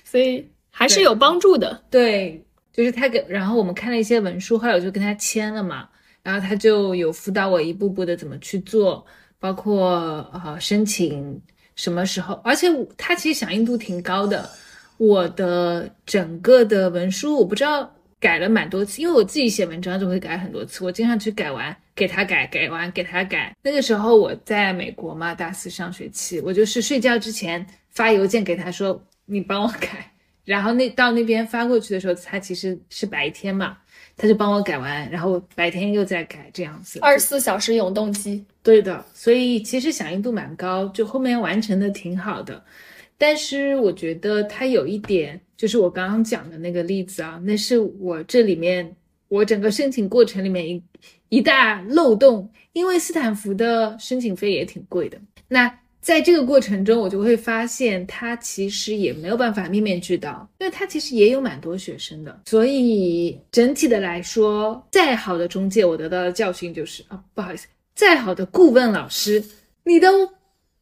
[0.04, 1.82] 所以还是有帮助的。
[1.90, 2.44] 对，
[2.80, 5.90] 就是他给，然后我们看了一些文书，后来我就跟他签了嘛，
[6.24, 9.06] 然后他就有辅导我一步步的怎么去做，
[9.38, 11.42] 包括呃申请
[11.76, 14.50] 什么时候，而且他其实响应度挺高的，
[14.96, 23.54] 我的整个的文书我不知道改了蛮多次，因为我自己写文章就会改很多次，我经常去改完给他改，改完给他改。
[23.62, 30.14] 那个时候我在美国嘛，大四上学期，我就是睡觉之前发邮件给他说你帮我改。
[30.50, 33.78] 然后那到那边发过去的时候，他其实是白天嘛，
[34.18, 36.98] 他就帮我改完，然后白天又在改这样子。
[37.04, 38.44] 二十四小时永动机。
[38.64, 42.64] 对的，所以其实响应度蛮高，就后面完成的挺好的。
[43.16, 48.96] 但是我觉得它有一点，就是我刚刚讲的那个例子啊，那是我这里面
[49.28, 50.84] 我整个申请过程里面一
[51.30, 55.20] 一大漏洞，因为斯坦福的申请费也挺贵的。
[55.48, 69.44] 那在这个过程中，我就会发现他其实也没有办法面面俱到，因为他其实也有蛮多学生的，所以整体的来说，再好的中介，我得到的教训就是啊，不好意思，再好的顾问老师，
[69.84, 70.26] 你都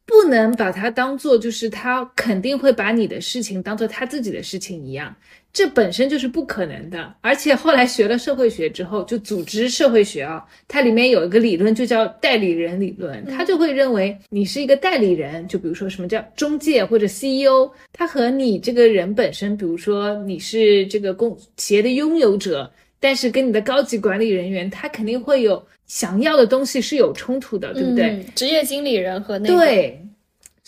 [0.06, 5.14] 不能把他当做就是他肯定会把你的事情当做他自己的事情一样，
[5.52, 7.14] 这本身就是不可能的。
[7.20, 22.70] 而且后来学了社会学之后，就组织社会学啊，它里面有一个理论就叫代理人理论，他就会认为你是一个代理人，就比如说什么叫中介或者 CEO，他和你这个人本身，比如说你是这个公企业的拥有者。
[23.00, 28.06] 但是跟你的高级管理人员，他肯定会有想要的东西是有冲突的，对不对？
[28.06, 30.04] 嗯职业经理人和那个对，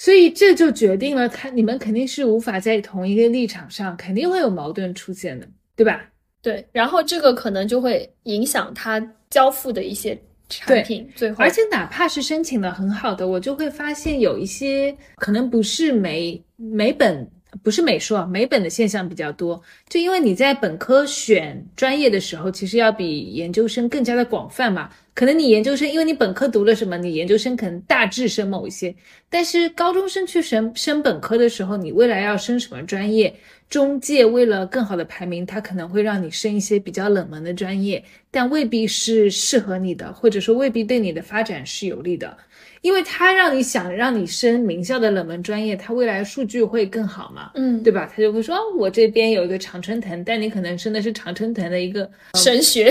[0.00, 6.00] 所以这就决定了他你们肯定是无法在同一个立场上，肯定会有矛盾出现的，对吧？
[6.40, 17.30] 对，然后这个可能就会影响他交付的一些产品，最后而且哪怕是申请的很好的，我就会发现有一些可能不是美美本。
[17.64, 24.88] 不是美术啊，美本的现象比较多，就因为你在本科选专业的时候，其实要比研究生更加的广泛嘛。
[25.14, 28.94] 可能你研究生，因为你本科读了什么，你研究生可能大致升某一些，
[29.28, 33.34] 但是高中生去升升本科的时候，你未来要升什么专业，
[33.68, 42.36] 中介为了更好的排名，他可能会让你升一些比较冷门的专业，但未必是适合你的，或者说未必对你的发展是有利的。
[42.82, 48.10] 因为他让你想让你升名校的冷门专业，他未来数据会更好嘛，嗯，对吧？
[48.10, 52.90] 他就会说，哦，我这边有一个常春藤，但你可能升的是常春藤的一个神学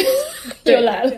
[0.64, 1.12] 对 又来了。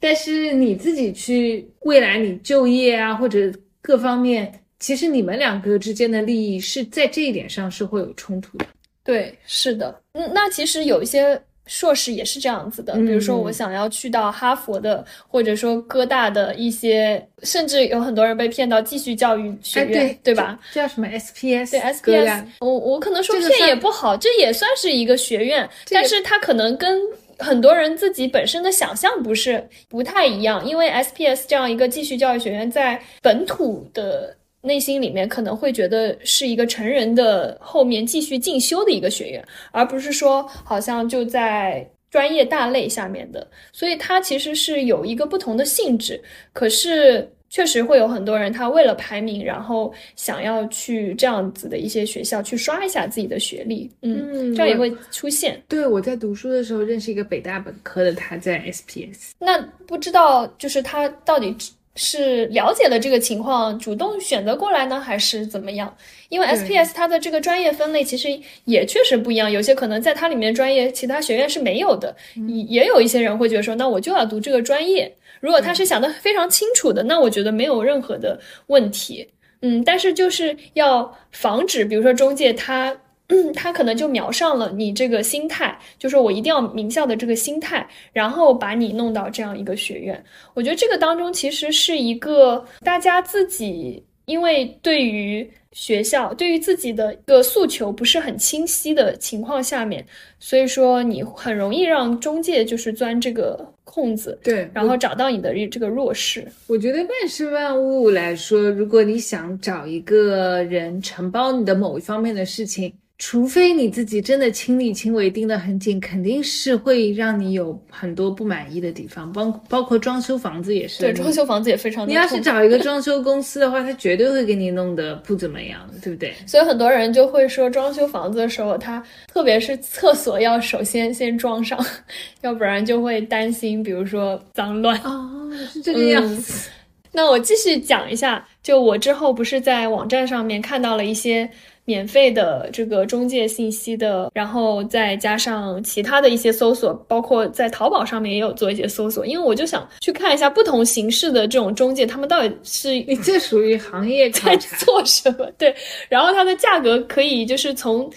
[0.00, 8.66] 但是你自己去未来你就业啊，或者各方面，其实你们两个之间的利益是在这一点上是会有冲突的。
[9.02, 10.00] 对，是的。
[10.12, 20.58] 嗯，那其实有一些硕士也是这样子的，比如说我嗯想要去到哈佛的，或者说哥大的一些，甚至有很多人被骗到继续教育学哎，院，对吧？？
[20.72, 21.70] 这叫什么 SPS？
[21.70, 27.00] 对 SPS，我我可能说骗也不好，这也算是一个学院，但是它可能跟
[27.38, 34.36] 很多人自己本身的想象不是不太一样，因为 SPS 这样一个继续教育学院在本土的。
[34.66, 46.18] 内心里面可能会觉得是一个成人的后面继续进修的一个学院，而不是说好像就在专业大类下面的，所以它其实是有一个不同的性质。
[46.54, 55.62] 可是确实会有很多人，他为了排名，然后想要去这样子的一些学校去刷一下自己的学历，嗯，嗯这样也会出现。
[55.68, 59.30] 对，我在读书的时候认识一个北大本科的，他在 SPS。
[59.38, 61.56] 那不知道就是他到底
[61.94, 65.96] 是了解了这个情况，主动选择过来呢，还是怎么样？
[66.30, 72.16] 因为 SPS 它的这个专业分类其实也确实不一样，有些可能在它里面专业其他学院是没有的，
[72.48, 75.14] 也也有一些人会觉得说，那我就要读这个专业。
[75.44, 79.28] 如果他是想的非常清楚的，那我觉得没有任何的问题。
[79.60, 82.96] 嗯，但是就是要防止，比如说中介他。
[83.28, 90.22] 嗯， 他可能就瞄上了你这个心态，就是我一定要名校的这个心态，然后把你弄到这样一个学院。
[90.52, 100.06] 我觉得这个当中其实是一个大家自己，因为对于学校、对于自己的一个诉求不是很清晰的情况下面，
[100.38, 106.46] 所以说你很容易让中介就是钻这个空子，对，然后找到你的这个弱势。
[106.68, 121.00] 我觉得万事万物来说，如果你想找一个人承包你的某一方面的事情，除非你自己真的亲力亲为盯得很紧，肯定是会让你有很多不满意的地方，包包括装修房子也是。
[121.00, 126.34] 对，装修房子也非常你要是找一个装修公司的话，他绝对会给你弄得不怎么样，对不对？
[126.44, 131.78] 所以很多人就会说，装修房子的时候，他特别是厕所要首先先装上，
[132.42, 134.98] 要不然就会担心，比如说脏乱。
[135.04, 136.68] 哦，是这个样子。
[137.12, 141.48] 那我继续讲一下，就我之后不是在网站上面看到了一些
[141.84, 154.58] 免费的这个中介信息的，然后再加上其他的一些搜索，包括在淘宝上面也有做一些搜索，因为我就想去看一下不同形式的这种中介，他们到底是你这属于行业在。
[154.78, 155.46] 做什么？
[155.58, 155.74] 对，
[156.08, 158.10] 然后它的价格可以就是从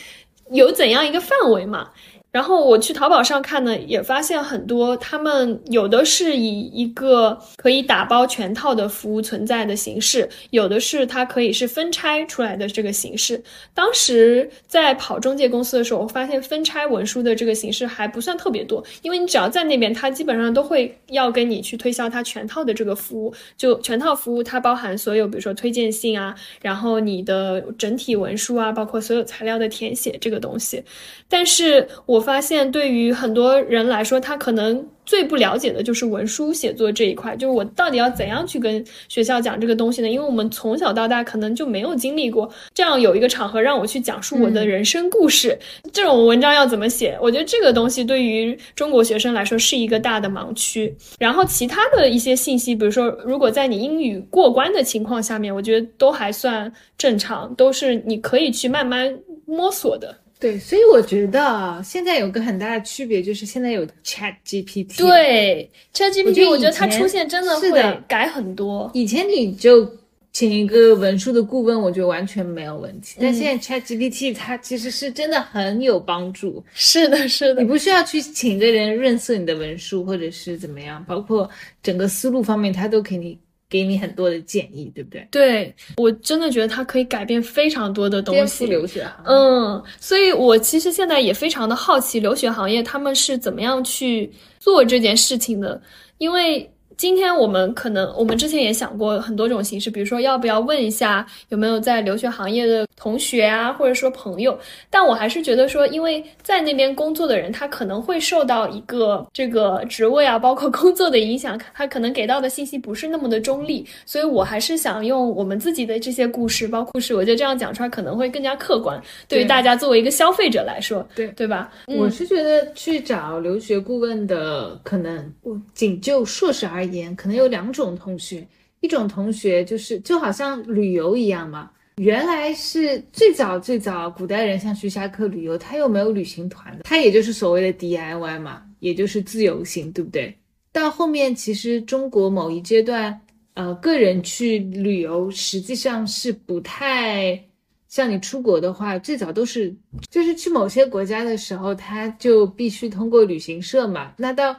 [0.52, 1.90] 有怎样一个范围嘛？
[2.38, 13.42] 然后我去淘宝上看呢，也发现很多他们有的是以一个可以打包全套的服务存在的形式，有的是它可以是分拆出来的这个形式。
[13.74, 30.84] 当时在跑中介公司的时候，我发现分拆文书的这个形式还不算特别多，因为你只要在那边，它基本上都会要跟你去推销它全套的这个服务，就全套服务它包含所有，比如说推荐信啊，然后你的整体文书啊，包括所有材料的填写这个东西。
[31.28, 40.10] 但是我发现，对于很多人来说，他可能最不了解的就是文书写作这一块，就是我到底要怎样去跟学校讲这个东西呢？
[40.10, 45.58] 因为我们从小到大可能就没有经历过这样有一个场合让我去讲述我的人生故事，
[45.94, 47.18] 这种文章要怎么写？
[47.22, 50.94] 我觉得这个东西对于中国学生来说是一个大的盲区。
[51.18, 60.14] 然后其他的一些信息，比如说，如果在你英语过关的情况下面，我觉得都还算正常，都是你可以去慢慢摸索的。
[60.40, 68.90] 对，所以我觉得啊现在有个很大的区别，就是现在有 Chat GPT。，对，ChatGPT，得我觉得它出现真的会改很多。
[68.94, 69.92] 以前你就
[70.32, 73.18] 请一个文书的顾问，我觉得完全没有问题。
[73.20, 81.50] 但嗯现在 Chat GPT 它其实是真的很有帮助，是的，是的你，不需要去请一个人润色你的文书，或者是怎么样，包括
[81.82, 83.36] 整个思路方面，它都给你
[83.70, 85.28] 给你很多的建议，对不对？
[85.32, 88.66] 对我真的觉得它可以改变非常多的东西。
[88.66, 89.32] 留学行业。
[89.32, 95.82] 嗯，所以我其实现在也非常的好奇留学行业他们是怎么样去做这件事情的，
[96.18, 96.70] 因为。
[96.98, 104.58] 今天我们可能，我们之前也想过很多种形式，比如说要不要问一下有没有在留学行业的同学啊，或者说朋友。
[104.90, 113.86] 但我还是觉得说，因为在那边工作的人，他可能会受到一个这个职位啊，包括工作的影响，他可能给到的信息不是那么的中立。
[114.04, 121.72] 所以我还是想用我们自己的这些故事，包括故事，我觉得这样讲出来可能会更加客观，对于大家作为一个消费者来说，对对吧？
[121.86, 128.48] 我嗯是觉得去找留学顾问的，可能我仅就硕士而言，可能有两种同学，
[128.80, 131.72] 一种同学就是就好像旅游一样嘛。
[131.98, 140.38] 原来是最早最早古代人像徐霞客旅游，他又没有旅行团的，他也就是所谓的 DIY 嘛，也就是自由行，对不对？
[140.72, 143.20] 到后面其实中国某一阶段，
[143.56, 147.44] 呃，个人去旅游实际上是不太
[147.88, 149.76] 像你出国的话，最早都是
[150.12, 154.14] 就是去某些国家的时候，他就必须通过旅行社嘛。
[154.18, 154.56] 那到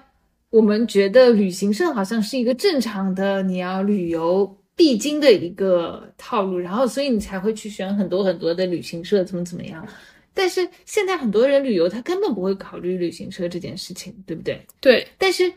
[0.51, 9.87] 我们觉得旅行社好像是一个正常的你要旅游必经的一个套路，然后所以你才会去选很多很多的旅行社怎么怎么样。
[10.33, 14.65] 但是现在很多人旅游，他根本不会考虑旅行社这件事情，对不对？
[14.81, 15.53] 对，但是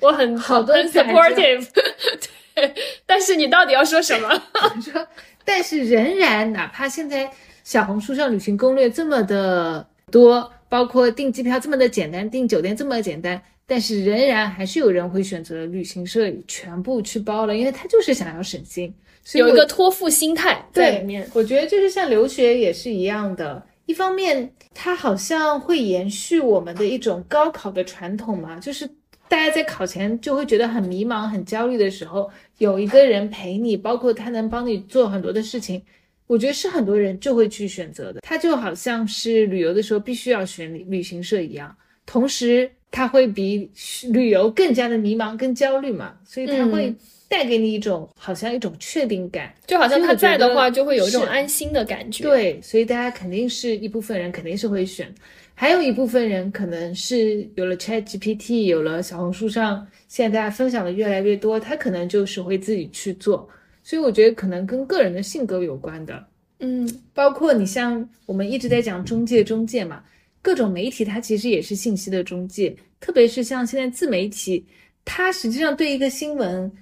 [0.00, 1.68] 我很好多很 supportive，
[2.54, 2.74] 对，
[3.04, 4.28] 但是你到底要说什么？
[4.80, 5.06] 说，
[5.44, 7.30] 但是仍然，哪怕现在
[7.62, 18.92] 小红书上旅行攻略这么的多，包括订机票这么的简单，订酒店这么简单，但是仍然还是有人会选择旅行社全部去包了，因为他就是想要省心，
[19.34, 21.30] 有一个托付心态在里面。
[21.32, 28.84] 我觉得就是像留学也是一样的，一方面它好像会延续我们的一种高考的传统嘛，就是
[29.28, 35.80] 大家在考前就会觉得很迷茫、很焦虑的时候，有一个人陪你，包括他能帮你做很多的事情。
[36.26, 43.70] 我觉得是很多人就会去选择的，它就好像是旅游的时候必须要选旅旅行社一样，同时它会比
[44.10, 46.96] 旅游更加的迷茫、跟焦虑嘛，所以它会嗯
[47.28, 55.12] 带给你一种、好像一种确定感，就好像他在的话，就会有一种安心的感觉。，对，所以大家肯定是一部分人肯定是会选，
[55.54, 63.48] 还有一部分人可能是有了 Chat GPT，有了小红书上现在大家分享的越来越多，他可能就是会自己去做。
[63.84, 66.26] 所以我觉得可能跟个人的性格有关的，
[66.58, 70.02] 嗯，包括你像我们一直在讲中介，中介嘛，
[70.40, 74.64] 各种媒体它其实也是信息的中介，特别是像现在自媒体，
[75.04, 76.72] 它实际上对一个新闻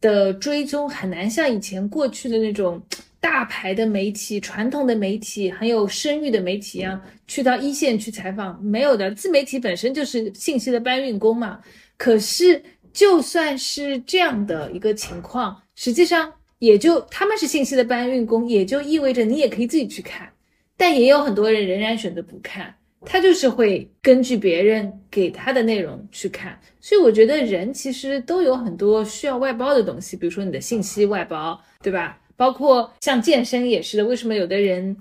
[0.00, 2.80] 的追踪很难像以前过去的那种
[3.18, 9.10] 大牌的媒体、传统的媒体、很有声誉的媒体一样，去到一线去采访，没有的。
[9.12, 11.58] 自媒体本身就是信息的搬运工嘛。
[11.96, 16.30] 可是就算是这样的一个情况，实际上
[16.64, 20.32] 也就他们是信息的搬运工，也就意味着你也可以自己去看，
[20.76, 22.74] 但也有很多人仍然选择不看。
[23.06, 32.18] 他就是会根据别人给他的内容去看，所以我觉得人其实都有很多需要外包的东西，比如说你的信息外包，对吧？
[32.34, 34.96] 包括像健身也是的，为什么有的人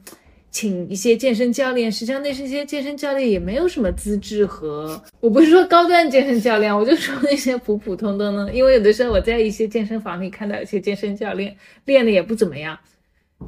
[0.53, 11.53] 请一些健身教练，实际上那是一些健身教练也没有什么资质和，我不是说高端健身教练，我就说那些普普通通的，因为有的时候我在一些健身房里看到一些健身教练
[11.85, 12.77] 练的也不怎么样。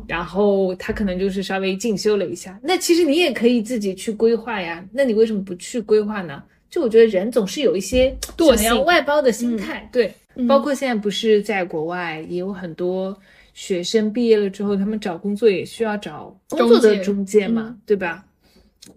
[0.08, 4.84] 然后他可能就是稍微进修了一下，那其实你也可以自己去规划呀。
[4.92, 6.44] 那你为什么不去规划呢？
[6.70, 13.18] 就我觉得人总是有一些惰想要性外包的心态，对，嗯包括现在不是在国外也有很多
[13.56, 18.24] 学生毕业了之后，他们找工作也需要找工作的中介嘛，嗯对吧？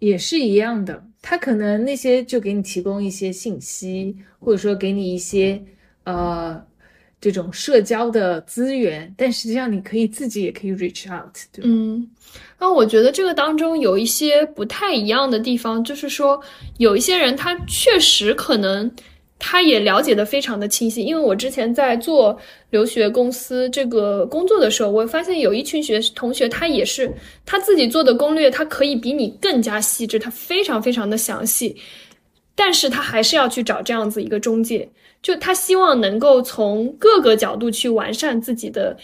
[0.00, 5.62] 也是一样的，他可能那些就给你提供一些信息，或者说给你一些
[6.04, 6.62] 呃
[7.20, 11.70] 这种社交的资源，但实际上你可以自己也可以 reach out，对吧？
[11.70, 12.06] 嗯，
[12.58, 16.38] 那我觉得这个当中有一些不太一样的地方，就是说
[16.76, 18.90] 有一些人他确实可能
[19.38, 22.38] 他也了解的非常的清晰，因为我之前在做
[22.70, 27.12] 留学公司这个工作的时候，我发现有一群学同学他也是
[27.46, 31.76] 他自己做的攻略，他可以比你更加细致，他非常非常的详细，
[32.54, 34.88] 但是他还是要去找这样子一个中介，
[35.22, 38.96] 就他希望能够从各个角度去完善自己的。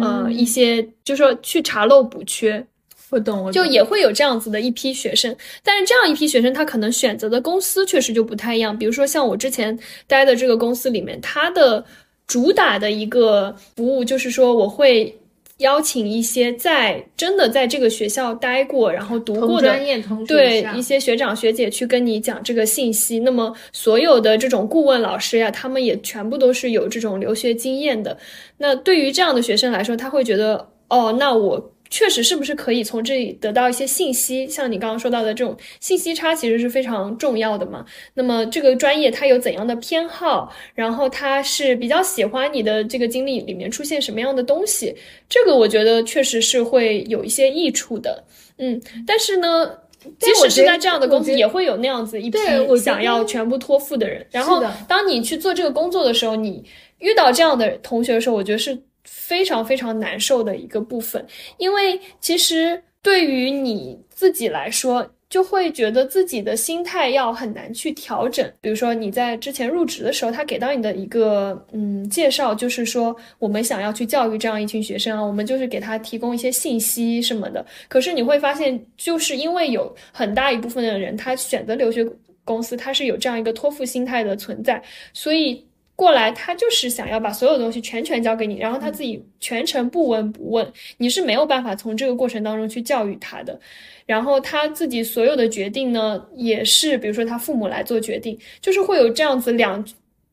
[0.00, 2.66] 呃，一些就是说去查漏补缺，
[3.14, 8.76] 我懂，我懂就也会有这样子的一批学生，但是这样一批学生，他可能选择的公司确实就不太一样。
[8.76, 11.84] 比如说像我之前待的这个公司里面，它的
[12.26, 15.16] 主打的一个服务就是说，我会
[15.58, 28.18] 邀请一些在真的在这个学校待过，然后读过的专业同学对一些学长学姐去跟你讲这个信息，那么所有的这种顾问老师呀，他们也全部都是有这种留学经验的。
[28.58, 34.48] 那对于这样的学生来说，他会觉得，哦，那我确实是不是可以从这里得到一些信息？
[34.48, 37.86] 像你刚刚说到的这种信息差，其实是非常重要的嘛。
[38.14, 44.92] 那么这个专业它有怎样的偏好，然后他是比较喜欢你的这个经历里面出现什么样的东西，
[45.28, 48.24] 这个我觉得确实是会有一些益处的。
[48.58, 49.70] 嗯，但是呢。
[50.18, 52.38] 即使是在这样的公司，也会有那样子一批
[52.76, 54.26] 想要全部托付的人。
[54.30, 56.62] 然后，当你去做这个工作的时候，你
[56.98, 61.24] 遇到这样的同学的时候，我觉得是非常非常难受的一个部分，
[61.58, 68.48] 因为其实对于你自己来说，就会觉得自己的心态要很难去调整。
[68.60, 77.64] 比如说你在之前入职的时候，他给到你的一个嗯介绍，就是说我们想要去教育这样一群学生啊，我们就是给他提供一些信息什么的。
[77.88, 82.06] 可是你会发现，就是因为有很大一部分的人，他选择留学
[82.44, 84.80] 公司，他是有这样一个托付心态的存在，
[85.12, 93.58] 所以过来，他就是想要把所有东西全权交给你，然后他自己全程不闻不问，你是没有办法从这个过程当中去教育他的。
[94.04, 99.82] 然后他自己所有的决定呢，也是比如说他父母来做决定，就是会有这样子两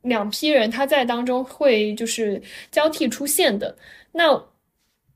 [0.02, 2.42] 两批人他在当中会就是
[2.72, 3.76] 交替出现的。
[4.12, 4.44] 那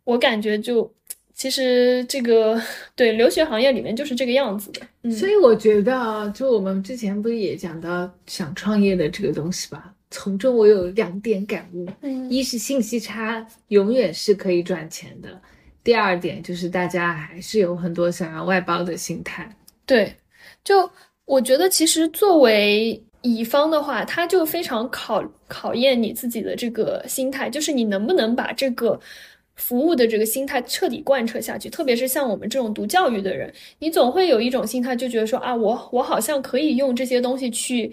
[0.04, 0.90] 我感觉就
[1.34, 2.62] 其实这个
[2.96, 4.82] 对留学行业里面就是这个样子的。
[5.02, 9.92] 嗯，所以我觉得，就我们之前不是也讲到想创业的这个东西吧？
[10.12, 15.42] 从中我有两点感悟，嗯一是信息差永远是可以赚钱的，
[15.84, 19.50] 第二点就是大家还是有很多想要外包的心态。
[19.86, 20.16] 对，
[20.64, 20.90] 就
[21.26, 29.00] 我觉得其实作为乙方的话，他就非常考考验你自己的这个心态，就是你能不能把这个
[29.56, 31.70] 服务的这个心态彻底贯彻下去。
[31.70, 37.92] 特别是像我们这种读教育的人，你总会有一种心态，就觉得说啊，我我好像可以用这些东西去。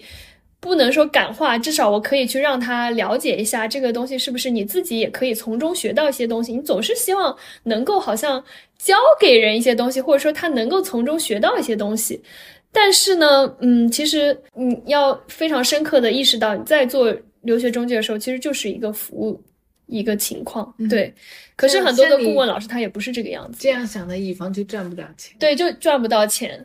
[0.62, 6.52] 不能说感化，至少我可以去让他了解一下这个东西是不是你自己也可以从中学到一些东西。
[6.52, 8.42] 你总是希望能够好像
[8.78, 12.22] 教给人一些东西，或者说他能够从中学到一些东西。
[12.70, 19.42] 但是呢，嗯，其实你要非常深刻的意识到，你在做留学中介的时候，其实就是一个服务
[19.86, 21.12] 一个情况，对。
[21.56, 26.64] 可是很多的顾问老师他也不是这个样子，这样想的乙方就赚不到钱，对，就赚不到钱。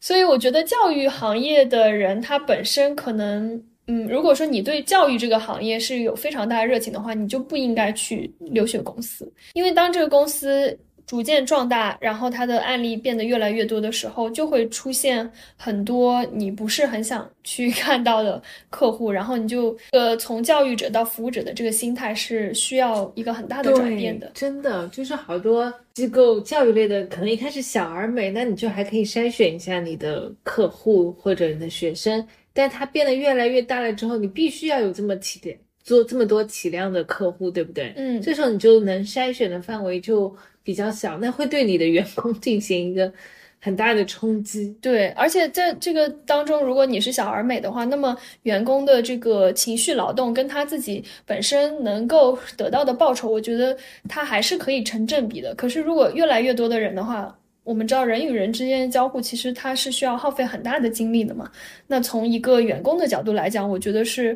[0.00, 24.30] 所以我觉得教育行业的人，他本身可能，嗯，如果说你对教育这个行业是有非常大的热情的话，你就不应该去留学公司，因为当这个公司逐渐壮大，然后它的案例变得越来越多的时候，就会出现很多你不是很想去 看到的客户，然后你就呃，从教育者到服务者的这个心态是需要一个很大的转变的。
[24.34, 37.92] 真的就是好多机构教育类的，可能一开始小而美，那你就还可以筛选一下你的客户或者你的学生，但它变得越来越大了之后，你必须要有这么体点做这么多体量的客户，对不对？
[37.96, 40.32] 嗯，这时候你就能筛选的范围就
[40.62, 43.12] 比较小，那会对你的员工进行一个
[43.60, 44.76] 很大的冲击。
[44.80, 53.76] 对，而且在这个当中，如果你是小而美的话，那么员工的这个情绪劳动跟他自己本身能够得到的报酬，我觉得
[54.08, 55.54] 他还是可以成正比的。
[55.54, 61.50] 可是如果越来越多的人的话，我们知道人与人之间的交互，其实它是需要耗费很大的精力的嘛。
[61.86, 64.34] 那从一个员工的角度来讲，我觉得是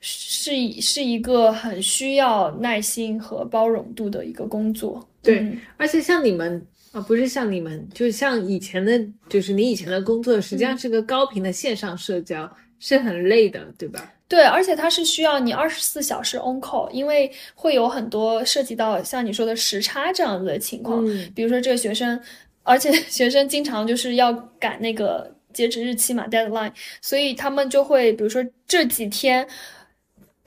[0.00, 5.04] 是是一个很需要耐心和包容度的一个工作。
[5.20, 14.12] 对，嗯而且像你们啊，不是像你们，就是像以前的，就是你以前的工作，实际上是个高频的线上社交，是很累的，对吧？
[14.26, 21.04] 对，而且它是需要你二十四小时 on call，因为会有很多涉及到像你说的时差这样子的情况。
[21.06, 22.20] 嗯比如说这个学生，
[22.64, 29.46] 而且 学生经常就是要赶那个截止日期嘛 deadline，所以他们就会比如说这几天。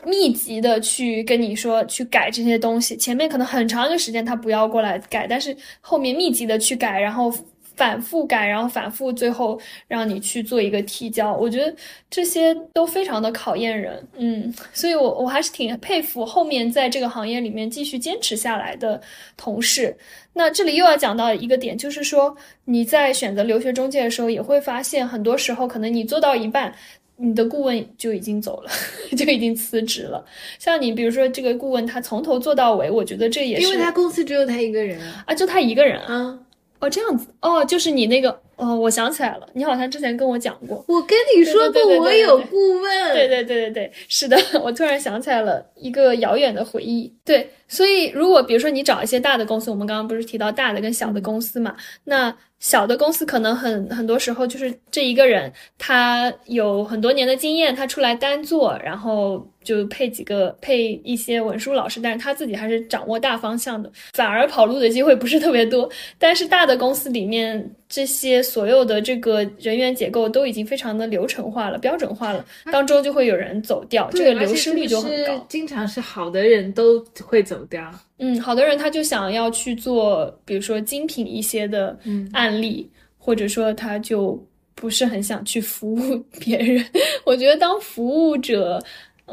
[0.06, 7.34] 密集的去跟你说去改这些东西，前面可能很长一个时间他不要过来改，但是后面密集的去改，然后
[7.76, 11.34] 反复改，然后反复，最后让你去做一个提交。
[11.34, 11.76] 我觉得
[12.10, 19.02] 这些都非常的考验人，嗯，所以我我还是挺佩服后面在这个行业里面继续坚持下来的
[19.38, 19.96] 同事。
[20.34, 22.36] 那这里又要讲到一个点，就是说
[22.66, 26.74] 你在选择留学中介的时候，也会发现很多时候可能你做到一半。
[27.18, 28.72] 你的顾问就已经走了，
[29.16, 30.24] 就已经辞职了。
[30.60, 35.24] 像你，比如说这个顾问，他从头做到尾，我觉得这也是因为他公司只有他一个人啊。
[35.28, 36.14] 啊，就他一个人啊。
[36.14, 36.40] 啊，
[36.80, 40.84] 哦，这样子哦，就是你那个哦，我想起来了，你好像之前跟我讲过。
[40.88, 43.14] 我跟你说过，我有顾问。
[43.14, 47.14] 对对对对对，是的， 我突然想起来了一个遥远的回忆。
[47.26, 51.76] 对，所以如果比如说你找一些大的公司，我们刚刚不是提到大的跟小的公司嘛？
[52.06, 65.90] 那小的公司可能很很多时候就是这一个人，他有很多年的经验，他出来单做，然后就配几个配一些文书老师，但是他自己还是掌握大方向的，反而跑路的机会不是特别多。
[66.18, 75.46] 但是大的公司里面，这些所有的这个人员结构都已经非常的流程化了、标准化了，当中就会有人走掉，这个流失率就很高。
[75.48, 77.88] 经常是好的人都会走掉。
[78.18, 82.90] 嗯，好的人他就想要去做，比如说精品一些的嗯案例，
[83.20, 86.84] 或者说他就不是很想去服务 别人。
[87.24, 88.84] 我觉得当服务者，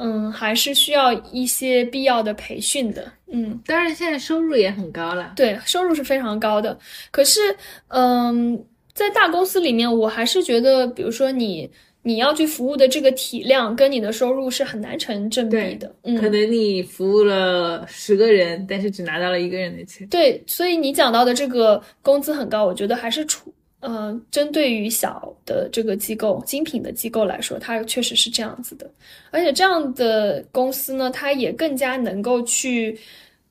[0.01, 3.13] 嗯，还是需要一些必要的培训的。
[3.33, 5.35] 嗯，当然，现在收入也很高了。
[5.37, 6.77] 对，收入是非常高的。
[7.11, 7.55] 可是，
[7.89, 11.71] 嗯，在大公司里面，我还是觉得，比如说你
[12.03, 15.95] 你要去服务的这个体量跟你的收入是很难成正比的。
[16.03, 20.07] 嗯，可能你服务了十个人，但是只拿到了一个人的钱。
[20.09, 28.91] 对，所以你讲到的这个工资很高，我觉得还是处呃，针对于小的这个机构、精品的机构来说，它确实是这样子的。
[29.31, 32.99] 而且这样的公司呢，它也更加能够去，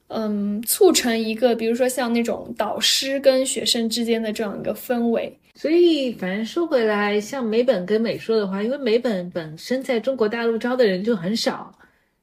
[0.08, 5.36] 嗯，促成一个，比如说像那种导师跟学生之间的这样一个氛围。
[5.56, 11.74] 所以，反正说回来，像美本跟美硕的话，因为美本本身在中国大陆招的人就很少，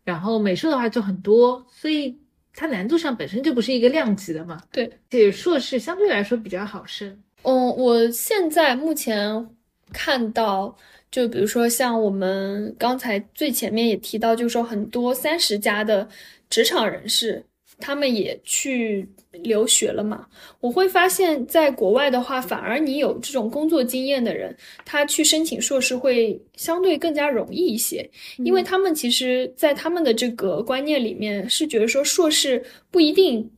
[0.04, 2.16] 然后美硕的话就很多，所以
[2.54, 4.62] 它难度上本身就不是一个量级的嘛。
[4.72, 7.14] 对，且硕士相对来说比较好升。
[7.46, 9.48] 嗯，我现在目前
[9.92, 10.76] 看到，
[11.12, 16.08] 就比如说像我们刚才最前面也提到，就是说很多三十加的
[16.50, 17.40] 职场人士，
[17.78, 20.26] 他们也去留学了嘛。
[20.58, 24.52] 我会发现，在国外的话，反而你有这种工作经验的人，
[24.84, 33.48] 他去申请硕士会相对更加容易一些，因为他们其实，在他们的这个观念里面是觉得说硕士不一定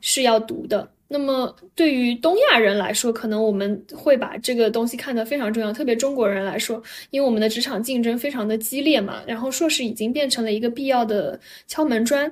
[0.00, 0.90] 是要读的。
[1.08, 12.30] 那么对于东亚人来说，可能我们会把这个东西看得非常重要，特别中国人来说，因为我们的职场竞争非常的激烈嘛，然后硕士已经变成了一个必要的敲门砖。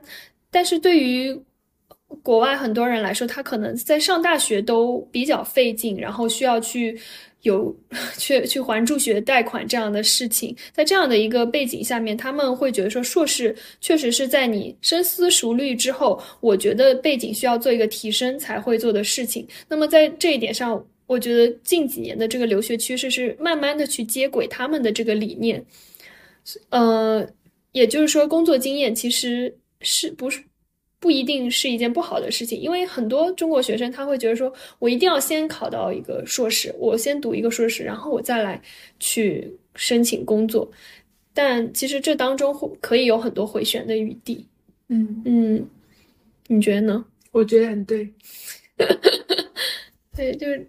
[0.50, 1.34] 但是对于
[2.22, 6.98] 国外很多人来说，他可能在上大学都比较费劲，然后需要去。
[7.42, 7.74] 有
[8.18, 19.46] 去去还助学贷款这样的事情，在这样的一个背景下面，他们会觉得说硕士确实是在你深思熟虑之后，我觉得背景需要做一个提升才会做的事情。
[19.68, 25.64] 那么在这一点上，我觉得近几年的这个留学趋势是慢慢的去接轨他们的这个理念，
[26.70, 27.24] 呃，
[27.72, 30.42] 也就是说工作经验其实是不是？
[31.06, 38.60] 不一定是一件不好的事情，因为很多中国学生他会觉得说，我一定要先考到一个硕士，我先读一个硕士，然后我再来
[38.98, 40.68] 去申请工作。
[41.32, 44.44] 但其实这当中会可以有很多回旋的余地。
[44.88, 45.68] 嗯嗯，
[46.48, 47.04] 你觉得呢？
[47.30, 48.12] 我觉得很对。
[50.16, 50.66] 对，就是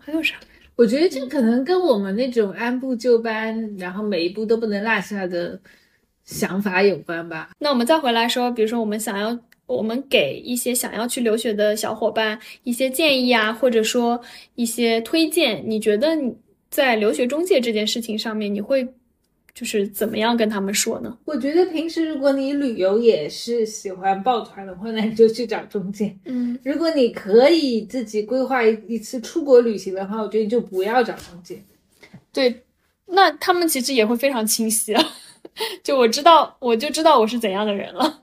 [0.00, 0.34] 还有啥？
[0.74, 5.60] 我觉得这可能跟我们那种按部就班，然后每一步都不能落下的
[6.24, 7.50] 想法有关吧。
[7.60, 9.38] 那我们再回来说，比如说我们想要。
[9.76, 14.20] 我们给一些想要去留学的小伙伴一些建议啊，或者说
[14.54, 15.62] 一些推荐。
[15.66, 16.34] 你觉得你
[16.68, 18.86] 在留学中介这件事情上面，你会
[19.54, 21.16] 就是怎么样跟他们说呢？
[21.24, 26.16] 我觉得平时如果你旅游也是喜欢抱团的话，那你就去找中介。
[26.24, 31.62] 嗯，如果你可以自己规划一一次出国旅行的话，我觉得你就不要找中介。
[32.32, 32.62] 对，
[33.06, 35.04] 那他们其实也会非常清晰啊，
[35.82, 38.19] 就我知道，我就知道我是怎样的人了。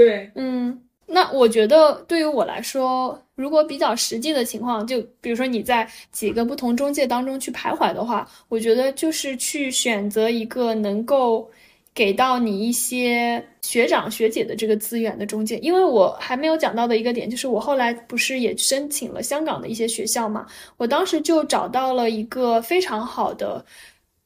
[0.00, 11.50] 对，嗯，那我觉得对于我来说，如果比较实际的情况，就比如说你在几个不同中介当中去徘徊的话，我觉得就是去选择一个能够
[11.92, 15.58] 给到你一些学长学姐的这个资源的中介。
[15.58, 20.46] 因为我还没有讲到的一个点，就是我后来不是也申请了香港的一些学校嘛，
[20.78, 23.62] 我当时就找到了一个非常好的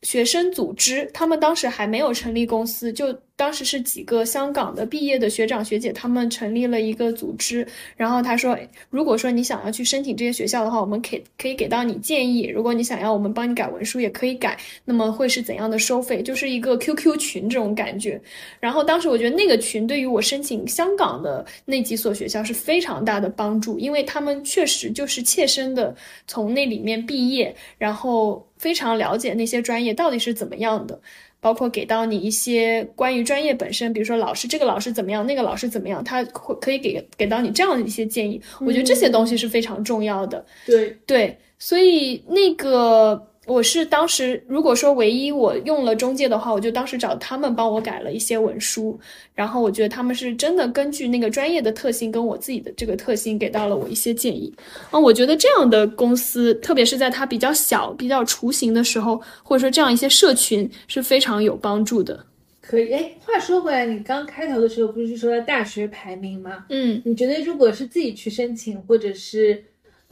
[0.03, 3.13] 学生组织，他们当时还没有成立公司，就。
[3.37, 7.67] 当时是几个香港的毕业的学长学姐，他们成立了一个组织。
[7.97, 8.57] 然后他说，
[8.91, 12.47] 如果说你想要去申请这些学校的话，我们可以可以给到你建议。
[12.47, 14.57] 如果你想要我们帮你改文书，也可以改。
[14.85, 16.23] 那么会是怎样的收费？
[16.23, 18.21] 就是一个 QQ 群这种感觉。
[18.61, 25.95] 然后当时我觉得那个群对于我申请香港的那几所学校是非常大的帮助，因为他们确实就是切身的
[26.29, 30.99] 从那里面毕业，然后非常了解那些专业到底是怎么样的。
[31.45, 38.41] 包括给到你一些关于专业本身，比如说老师这个老师怎么样，那个老师怎么样，他会可以给给到你这样的一些建议。
[38.61, 40.43] 我觉得这些东西是非常重要的。
[40.65, 43.29] 对对，所以那个。
[43.47, 48.99] 我是当时，如果说唯一我用了中介的话，我就当时找他们帮我改了一些文书，
[49.35, 54.51] 然后我觉得他们是真的根据那个专业的特性跟我自己的这个特性给到了我一些建议。
[54.91, 62.25] 啊，我觉得这样的公司，特别是在它比较小、比较雏形的时候，或者说这样一些社群是非常有帮助的。
[62.63, 66.65] 可以，哎，话说回来，你刚开头的时候不是说大学排名吗？
[66.71, 69.63] 嗯，你觉得如果是自己去申请，或者是？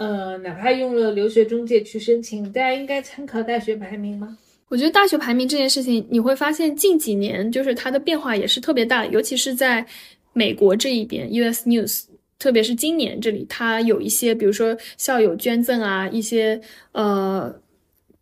[0.03, 4.37] 呃，哪怕用了留学中介去申请，大家应该参考大学排名吗？
[4.69, 9.87] 我觉得大学排名这件事情，你会发现近几年就是它的变化也是特别大，尤其是在
[10.33, 17.55] 美国这一边，US News，特别是今年这里，它有一些，比如说校友捐赠啊，一些呃，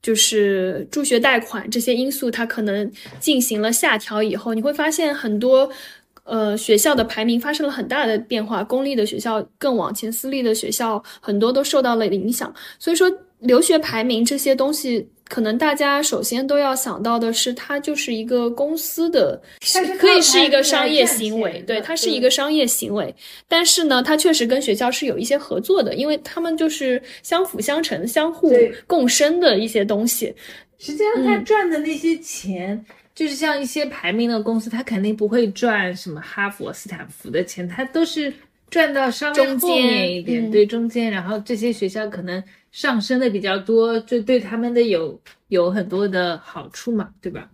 [0.02, 5.72] 就是助学贷款这些因素，它可能进行了下调以后，你会发现很多。
[6.24, 12.52] 呃，学校的排名发生了很大的变化，公立的学校更往前，私立的学校很多都受到了影响。
[12.78, 13.10] 所以说，
[13.40, 19.40] 留学排名这些东西可能大家首先都要想到的是，它就是一个公司的，
[19.72, 23.14] 它可以是一个商业行为，对，它是一个商业行为。
[23.48, 28.52] 但是呢，它确实跟学校是有一些合作的，因为他们就是相辅相成、相互
[28.86, 30.34] 共生的一些东西。
[30.78, 32.84] 实际上，他嗯赚的那些钱，
[33.20, 38.32] 就是像一些排名的公司，他肯定不会赚什么哈佛、斯坦福的钱，他都是
[38.70, 41.10] 赚到稍微后面一点，嗯对中间。
[41.10, 42.42] 然后这些学校可能
[42.72, 47.50] 上升的比较多，就对他们的有有很多的好处嘛，对吧？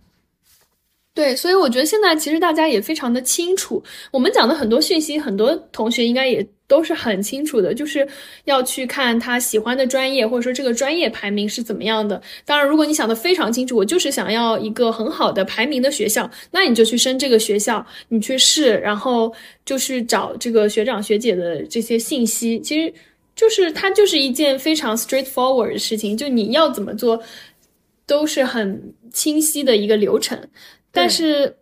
[1.13, 8.07] 对，所以我觉得现在其实大家也非常的清楚，我们讲的很多讯息，很多同学应该也都是很清楚的，就是
[8.43, 12.21] 要去看他喜欢的专业，或者说这个专业排名是怎么样的。
[12.43, 19.33] 当然，如果你想的非常清楚，我就是想要一个很好的排名的学校，那你就去升这个学校，你去试，然后
[19.65, 22.93] 就是找这个学长学姐的这些信息，其实
[23.35, 27.21] 就是它就是一件非常 straightforward 的事情，就你要怎么做，
[28.05, 30.37] 都是很清晰的一个流程。
[30.91, 31.55] 但是，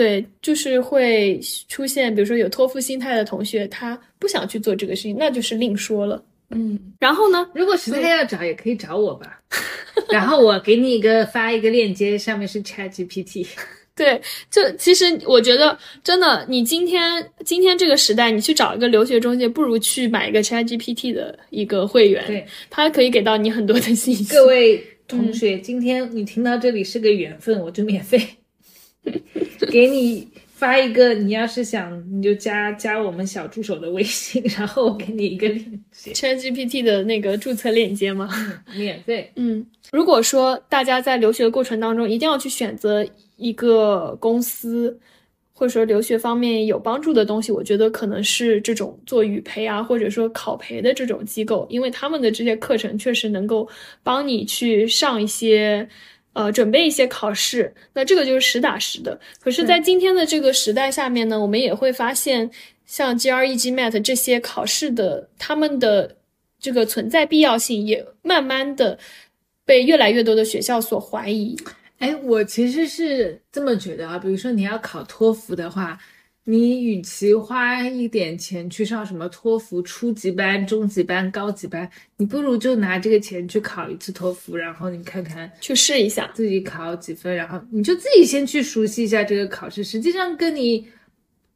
[0.00, 1.38] 对，就是会
[1.68, 6.24] 出现，比如说有托付心态的同学，他不想去做这个事情，那就是另说了。
[6.48, 9.38] 嗯，然后呢，如果实在要找，也可以找我吧。
[10.10, 13.46] 然后我给你一个发一个链接，上面是 Chat GPT。
[13.94, 14.18] 对，
[14.50, 24.24] 就其实我觉得真的，你今天今天这个时代，你去找一个留学中介，不如去买一个 ChatGPT 的一个会员，对，它可以给到你很多的信息。
[24.34, 28.18] 各位同学，今天你听到这里是个缘分，我就免费
[29.70, 31.14] 给你发一个。
[31.14, 38.28] 你要是想，你就加加我们小助手的微信， 然后我给你一个链接，ChatGPT 的那个注册链接吗？
[38.76, 39.30] 免费。
[39.36, 44.98] 嗯，如果说大家在留学的过程当中一定要去选择一个公司，
[45.52, 53.68] 或者说留学方面有帮助的东西，我觉得可能是这种做语培啊，或者说考培的这种机构，因为他们的这些课程确实能够
[54.02, 55.88] 帮你去上一些。
[56.32, 59.18] 呃，准备一些考试，那这个就是实打实的。
[59.40, 62.48] 可是，在今天的这个时代下面呢，我们也会发现，
[62.86, 66.16] 像 GRE、GMAT 这些考试的，他们的
[66.60, 68.98] 这个存在必要性也慢慢的
[69.64, 71.56] 被越来越多的学校所怀疑。
[71.98, 75.98] 哎，我其实是这么觉得啊，比如说你要考托福的话，
[76.44, 89.84] 你与其花一点钱去上什么托福初级班、中级班、高级班，你不如就拿这个钱去考一次托福，然后你看看去试一下，自己考几分，然后你就自己先去熟悉一下这个考试。
[89.84, 90.86] 实际上跟你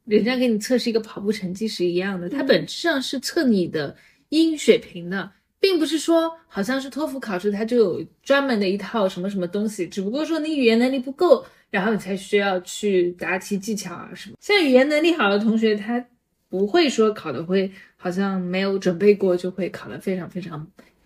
[0.05, 3.95] 人家给你测试一个跑步成绩是一样的，它嗯本质上是测你的
[4.29, 5.31] 英语水平的。
[5.57, 11.43] 并不是说好像是托福考试，它就有专门的一套什么什么东西，只不过说你语言能力不够，
[11.75, 14.37] 然后你才需要去答题技巧啊什么。
[14.39, 16.01] 像语言能力好的同学，他
[16.47, 20.65] 不会说考的会好像没有准备过就会考的非常非常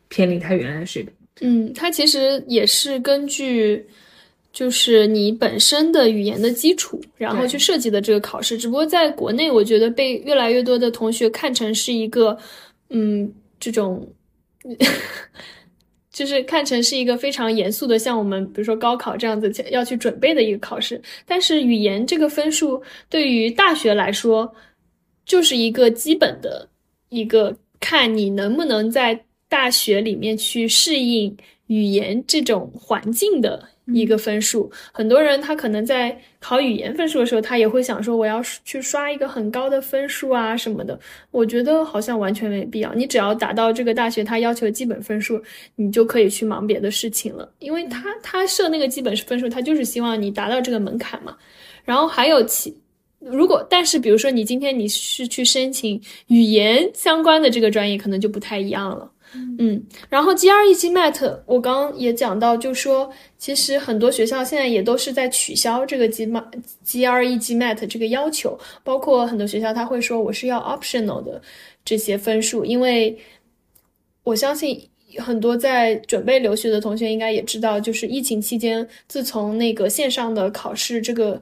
[0.10, 1.12] 偏离他原来的水平。
[1.42, 3.84] 嗯，它其实也是根据
[4.54, 8.56] 就是你本身的语言的基础，然后去设计的这个考试。
[8.56, 12.38] 只不过在国内，我觉得被越来越多的同学看成是一个，
[12.90, 14.08] 嗯，这种。
[16.20, 24.54] 就是看成是一个非常严肃的，像我们比如说高考这样子要去准备的一个考试，但是语言这个分数对于大学来说，
[25.26, 26.68] 就是一个基本的
[27.08, 29.18] 一个看你能不能在
[29.48, 31.34] 大学里面去适应
[31.68, 34.72] 语言这种环境的一个分数。
[34.92, 41.00] 很多人他可能在考语言分数的时候，他也会想说我要去刷一个很高的分数啊什么的。
[41.32, 45.42] 我觉得好像完全没必要，你只要达到这个大学他要求的基本分数，
[45.76, 47.50] 你就可以去忙别的事情了。
[47.60, 51.36] 因为他他设那个基本分数，他就是希望你达到这个门槛嘛。
[51.84, 52.76] 然后还有其。
[53.22, 59.12] 如果，但是比如说你今天你是去申请语言相关的这个专业，可能就不太一样了。
[59.34, 63.08] 嗯，然后 GRE、GMAT，我刚刚也讲到，就说
[63.38, 66.44] 其实很多学校现在也都是在取消这个 GMA
[66.84, 71.40] GRE GMAT 这个要求，包括很多学校他会说我是要 optional 的
[71.86, 73.16] 这些分数，因为
[74.24, 81.40] 我相信很多在准备留学的同学应该也知道，就是疫情期间，自从那个线上的考试这个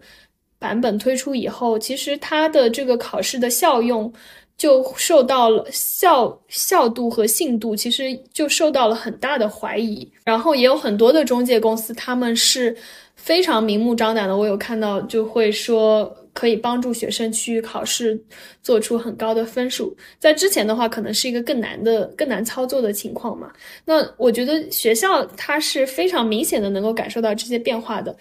[0.59, 4.11] 版本推出以后，其实它的这个考试的效用。
[4.57, 10.11] 就受到了效效度和信度，其实就受到了很大的怀疑。
[10.23, 12.75] 然后也有很多的中介公司，他们是
[13.15, 14.35] 非常明目张胆的。
[14.35, 18.19] 我有看到，就会说可以帮助学生去考试
[18.63, 19.95] 做出很高的分数。
[20.19, 23.51] 在之前的话，可能是一个更难的、更难操作的情况嘛。
[23.85, 28.15] 那我觉得学校它是非常明显的能够感受到这些变化的。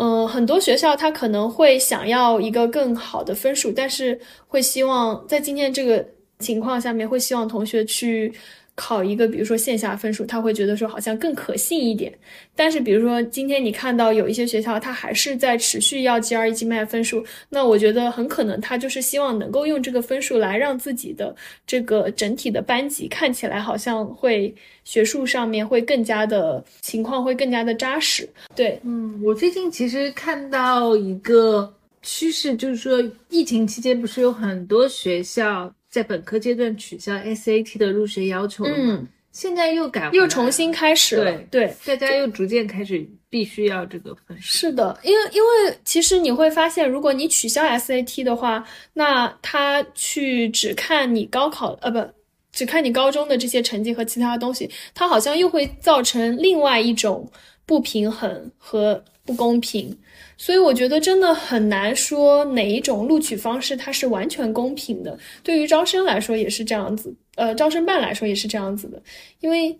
[0.00, 6.06] 嗯、很多学校他可能会想要一个更好的分数，但是会希望在今天这个
[6.38, 8.32] 情况下面，会希望同学去
[8.78, 12.16] 考一个，比如说线下分数，他会觉得说好像更可信一点。
[12.54, 21.34] 但是，比如说今天你看到有一些学校，它还是在持续要 GRE、GMAT 分数，那我觉得很可能他就是希望能够用这个分数来让自己的
[21.66, 24.54] 这个整体的班级看起来好像会
[24.84, 28.28] 学术上面会更加的情况会更加的扎实。
[28.54, 35.72] 对，嗯，我最近其实看到一个趋势，就是说疫情期间不是有很多学校。
[35.90, 41.32] 在本科阶段取消 SAT 的入学要求了嗯，现在又改，又重新开始了。
[41.50, 44.58] 对，大家又逐渐开始必须要这个分数。
[44.58, 48.64] 是的，因为因为其实你会发现，如果你取消 SAT 的话，
[48.94, 52.12] 那他去只看你高考，呃，不，
[52.52, 57.30] 只看你高中的这些成绩和其他东西，他好像又会造成另外一种
[57.64, 59.94] 不平衡和不公平。
[60.38, 65.18] 所以我觉得真的很难说哪一种录取方式它是完全公平的。
[65.42, 69.02] 对于招生来说也是这样子，呃，招生办来说也是这样子的。
[69.40, 69.76] 因为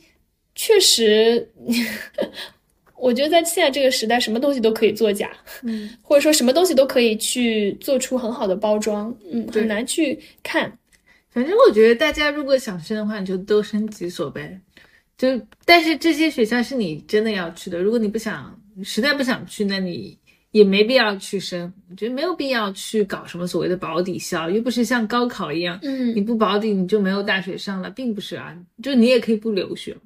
[0.55, 1.49] 确实，
[2.99, 5.31] 我觉得在现在这个时代，什么东西都可以作假，
[5.63, 10.77] 嗯，或者说什么东西都可以去做出很好的包装，嗯，很难去看。
[11.31, 14.61] 反正我觉得大家如果想升的话，你就都升几所呗。
[15.17, 20.19] 就但是这些学校是你真的要去的，如果你不想，实在不想去，那你。
[20.51, 30.01] 也没必要去升，我觉得没有必要去搞什么所谓的保底校，又不是像高考一样，嗯，你不保底你就没有大学上了，并不是啊，就你也可以不留学嘛。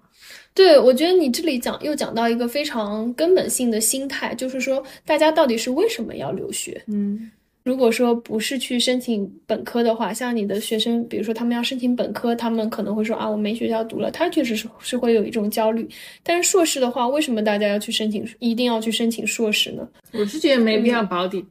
[0.53, 6.83] 对，我觉得你这里讲又讲到一个非常根本性的心态，就是说大家到底是为什么要留学？
[6.89, 7.31] 嗯。
[7.65, 15.89] 如果说不是去申请本科的话，像你的学生，比如说他们要申请本科，他们可能会说啊，我没学校读了，他确实是是会有一种焦虑。
[16.23, 19.89] 但是硕士的话，为什么大家要去申请，一定要去申请硕士呢？
[20.13, 21.45] 我是觉得没必要保底。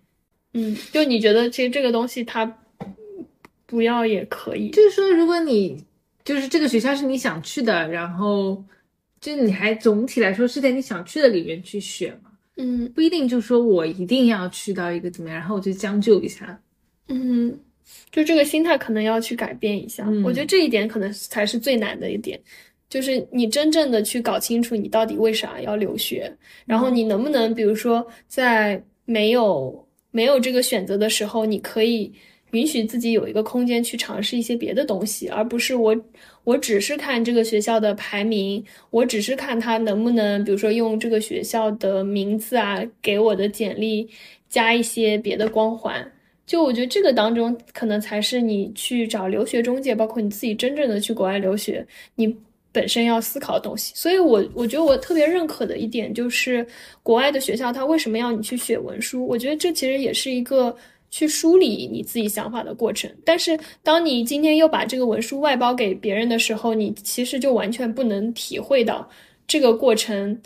[0.53, 2.57] 嗯，就你觉得其实这个东西它
[3.65, 4.69] 不要也可以。
[4.71, 5.81] 就是说，如果你
[6.25, 8.61] 就是这个学校是你想去的，然后
[9.21, 12.30] 就你还总体来说是在你想去的里面去选嘛。
[12.63, 16.61] 嗯，不一定就说我一定要去到一个怎么样，然后我就将就一下。
[17.07, 17.57] 嗯，
[18.11, 20.07] 就这个心态可能要去改变一下。
[20.23, 22.39] 我觉得这一点可能才是最难的一点，
[22.87, 26.31] 就是你真正的去搞清楚你到底为啥要留学，
[26.65, 32.13] 然后你能不能，比如说在没有没有这个选择的时候，你可以
[32.51, 35.95] 允许自己有一个空间去尝试一些别的东西，而不是我。
[36.43, 44.09] 我只是看这个学校的排名，我只是看他能不能，比如说用这个学校的名字啊，给我的简历
[44.49, 46.03] 加一些别的光环。
[46.47, 51.85] 就我觉得这个当中，可能才是你去找留学中介，包括你自己真正的去国外留学，
[52.15, 52.35] 你
[52.71, 53.93] 本身要思考的东西。
[53.95, 56.65] 所以，我我觉得我特别认可的一点就是，
[57.03, 59.27] 国外的学校他为什么要你去写文书？
[59.27, 60.75] 我觉得这其实也是一个。
[61.11, 69.07] 去梳理你自己想法的过程，但是当你今天又把这个文书外包给别人的时候，你其实就完全不能体会到
[69.45, 70.41] 这个过程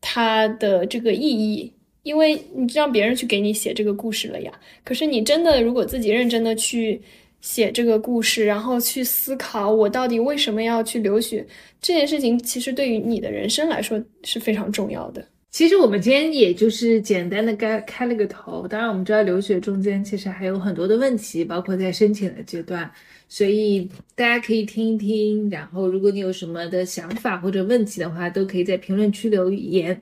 [0.00, 1.70] 它的这个意义，
[2.02, 4.50] 因为你让别人去给你写这个故事了呀。
[4.82, 7.00] 可是你真的如果自己认真的去
[7.42, 11.46] 写这个故事，然后去思考我到底为什么要去留学
[11.80, 15.22] 这件事情，其实对于你的人生来说是非常重要的。
[15.50, 22.90] 其实我们今天也就是简单的开开了个头，当然我们知道留学中间其实还有很多的问题，包括在申请的阶段，
[23.26, 29.98] 所以大家可以听一听，然后如果你有什么的想法或者问题的话，都可以在评论区留言。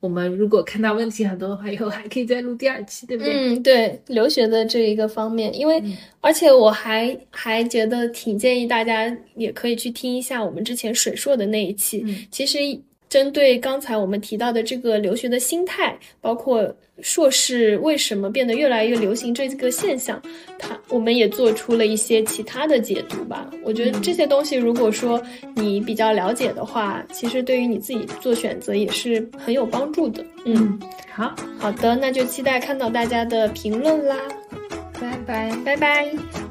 [0.00, 3.32] 我们如果看到问题很多的话，以后还可以再录第二期，对不对？
[3.32, 5.82] 嗯，对，留学的这一个方面，因为
[6.20, 12.58] 而且我还还觉得挺建议大家也可以去听一下我们之前水硕的那一期，其实。
[13.10, 20.22] 针对刚才我们提到的这个留学的心态，包括硕士为什么变得越来越流行这个现象，
[20.60, 23.50] 它我们也做出了一些其他的解读吧。
[23.64, 25.20] 我觉得这些东西，如果说
[25.56, 30.24] 你比较了解的话，其实对于你自己做选择也是很有帮助的。
[30.44, 30.78] 嗯，
[31.12, 34.16] 好好的，那就期待看到大家的评论啦，
[35.00, 36.49] 拜拜拜拜。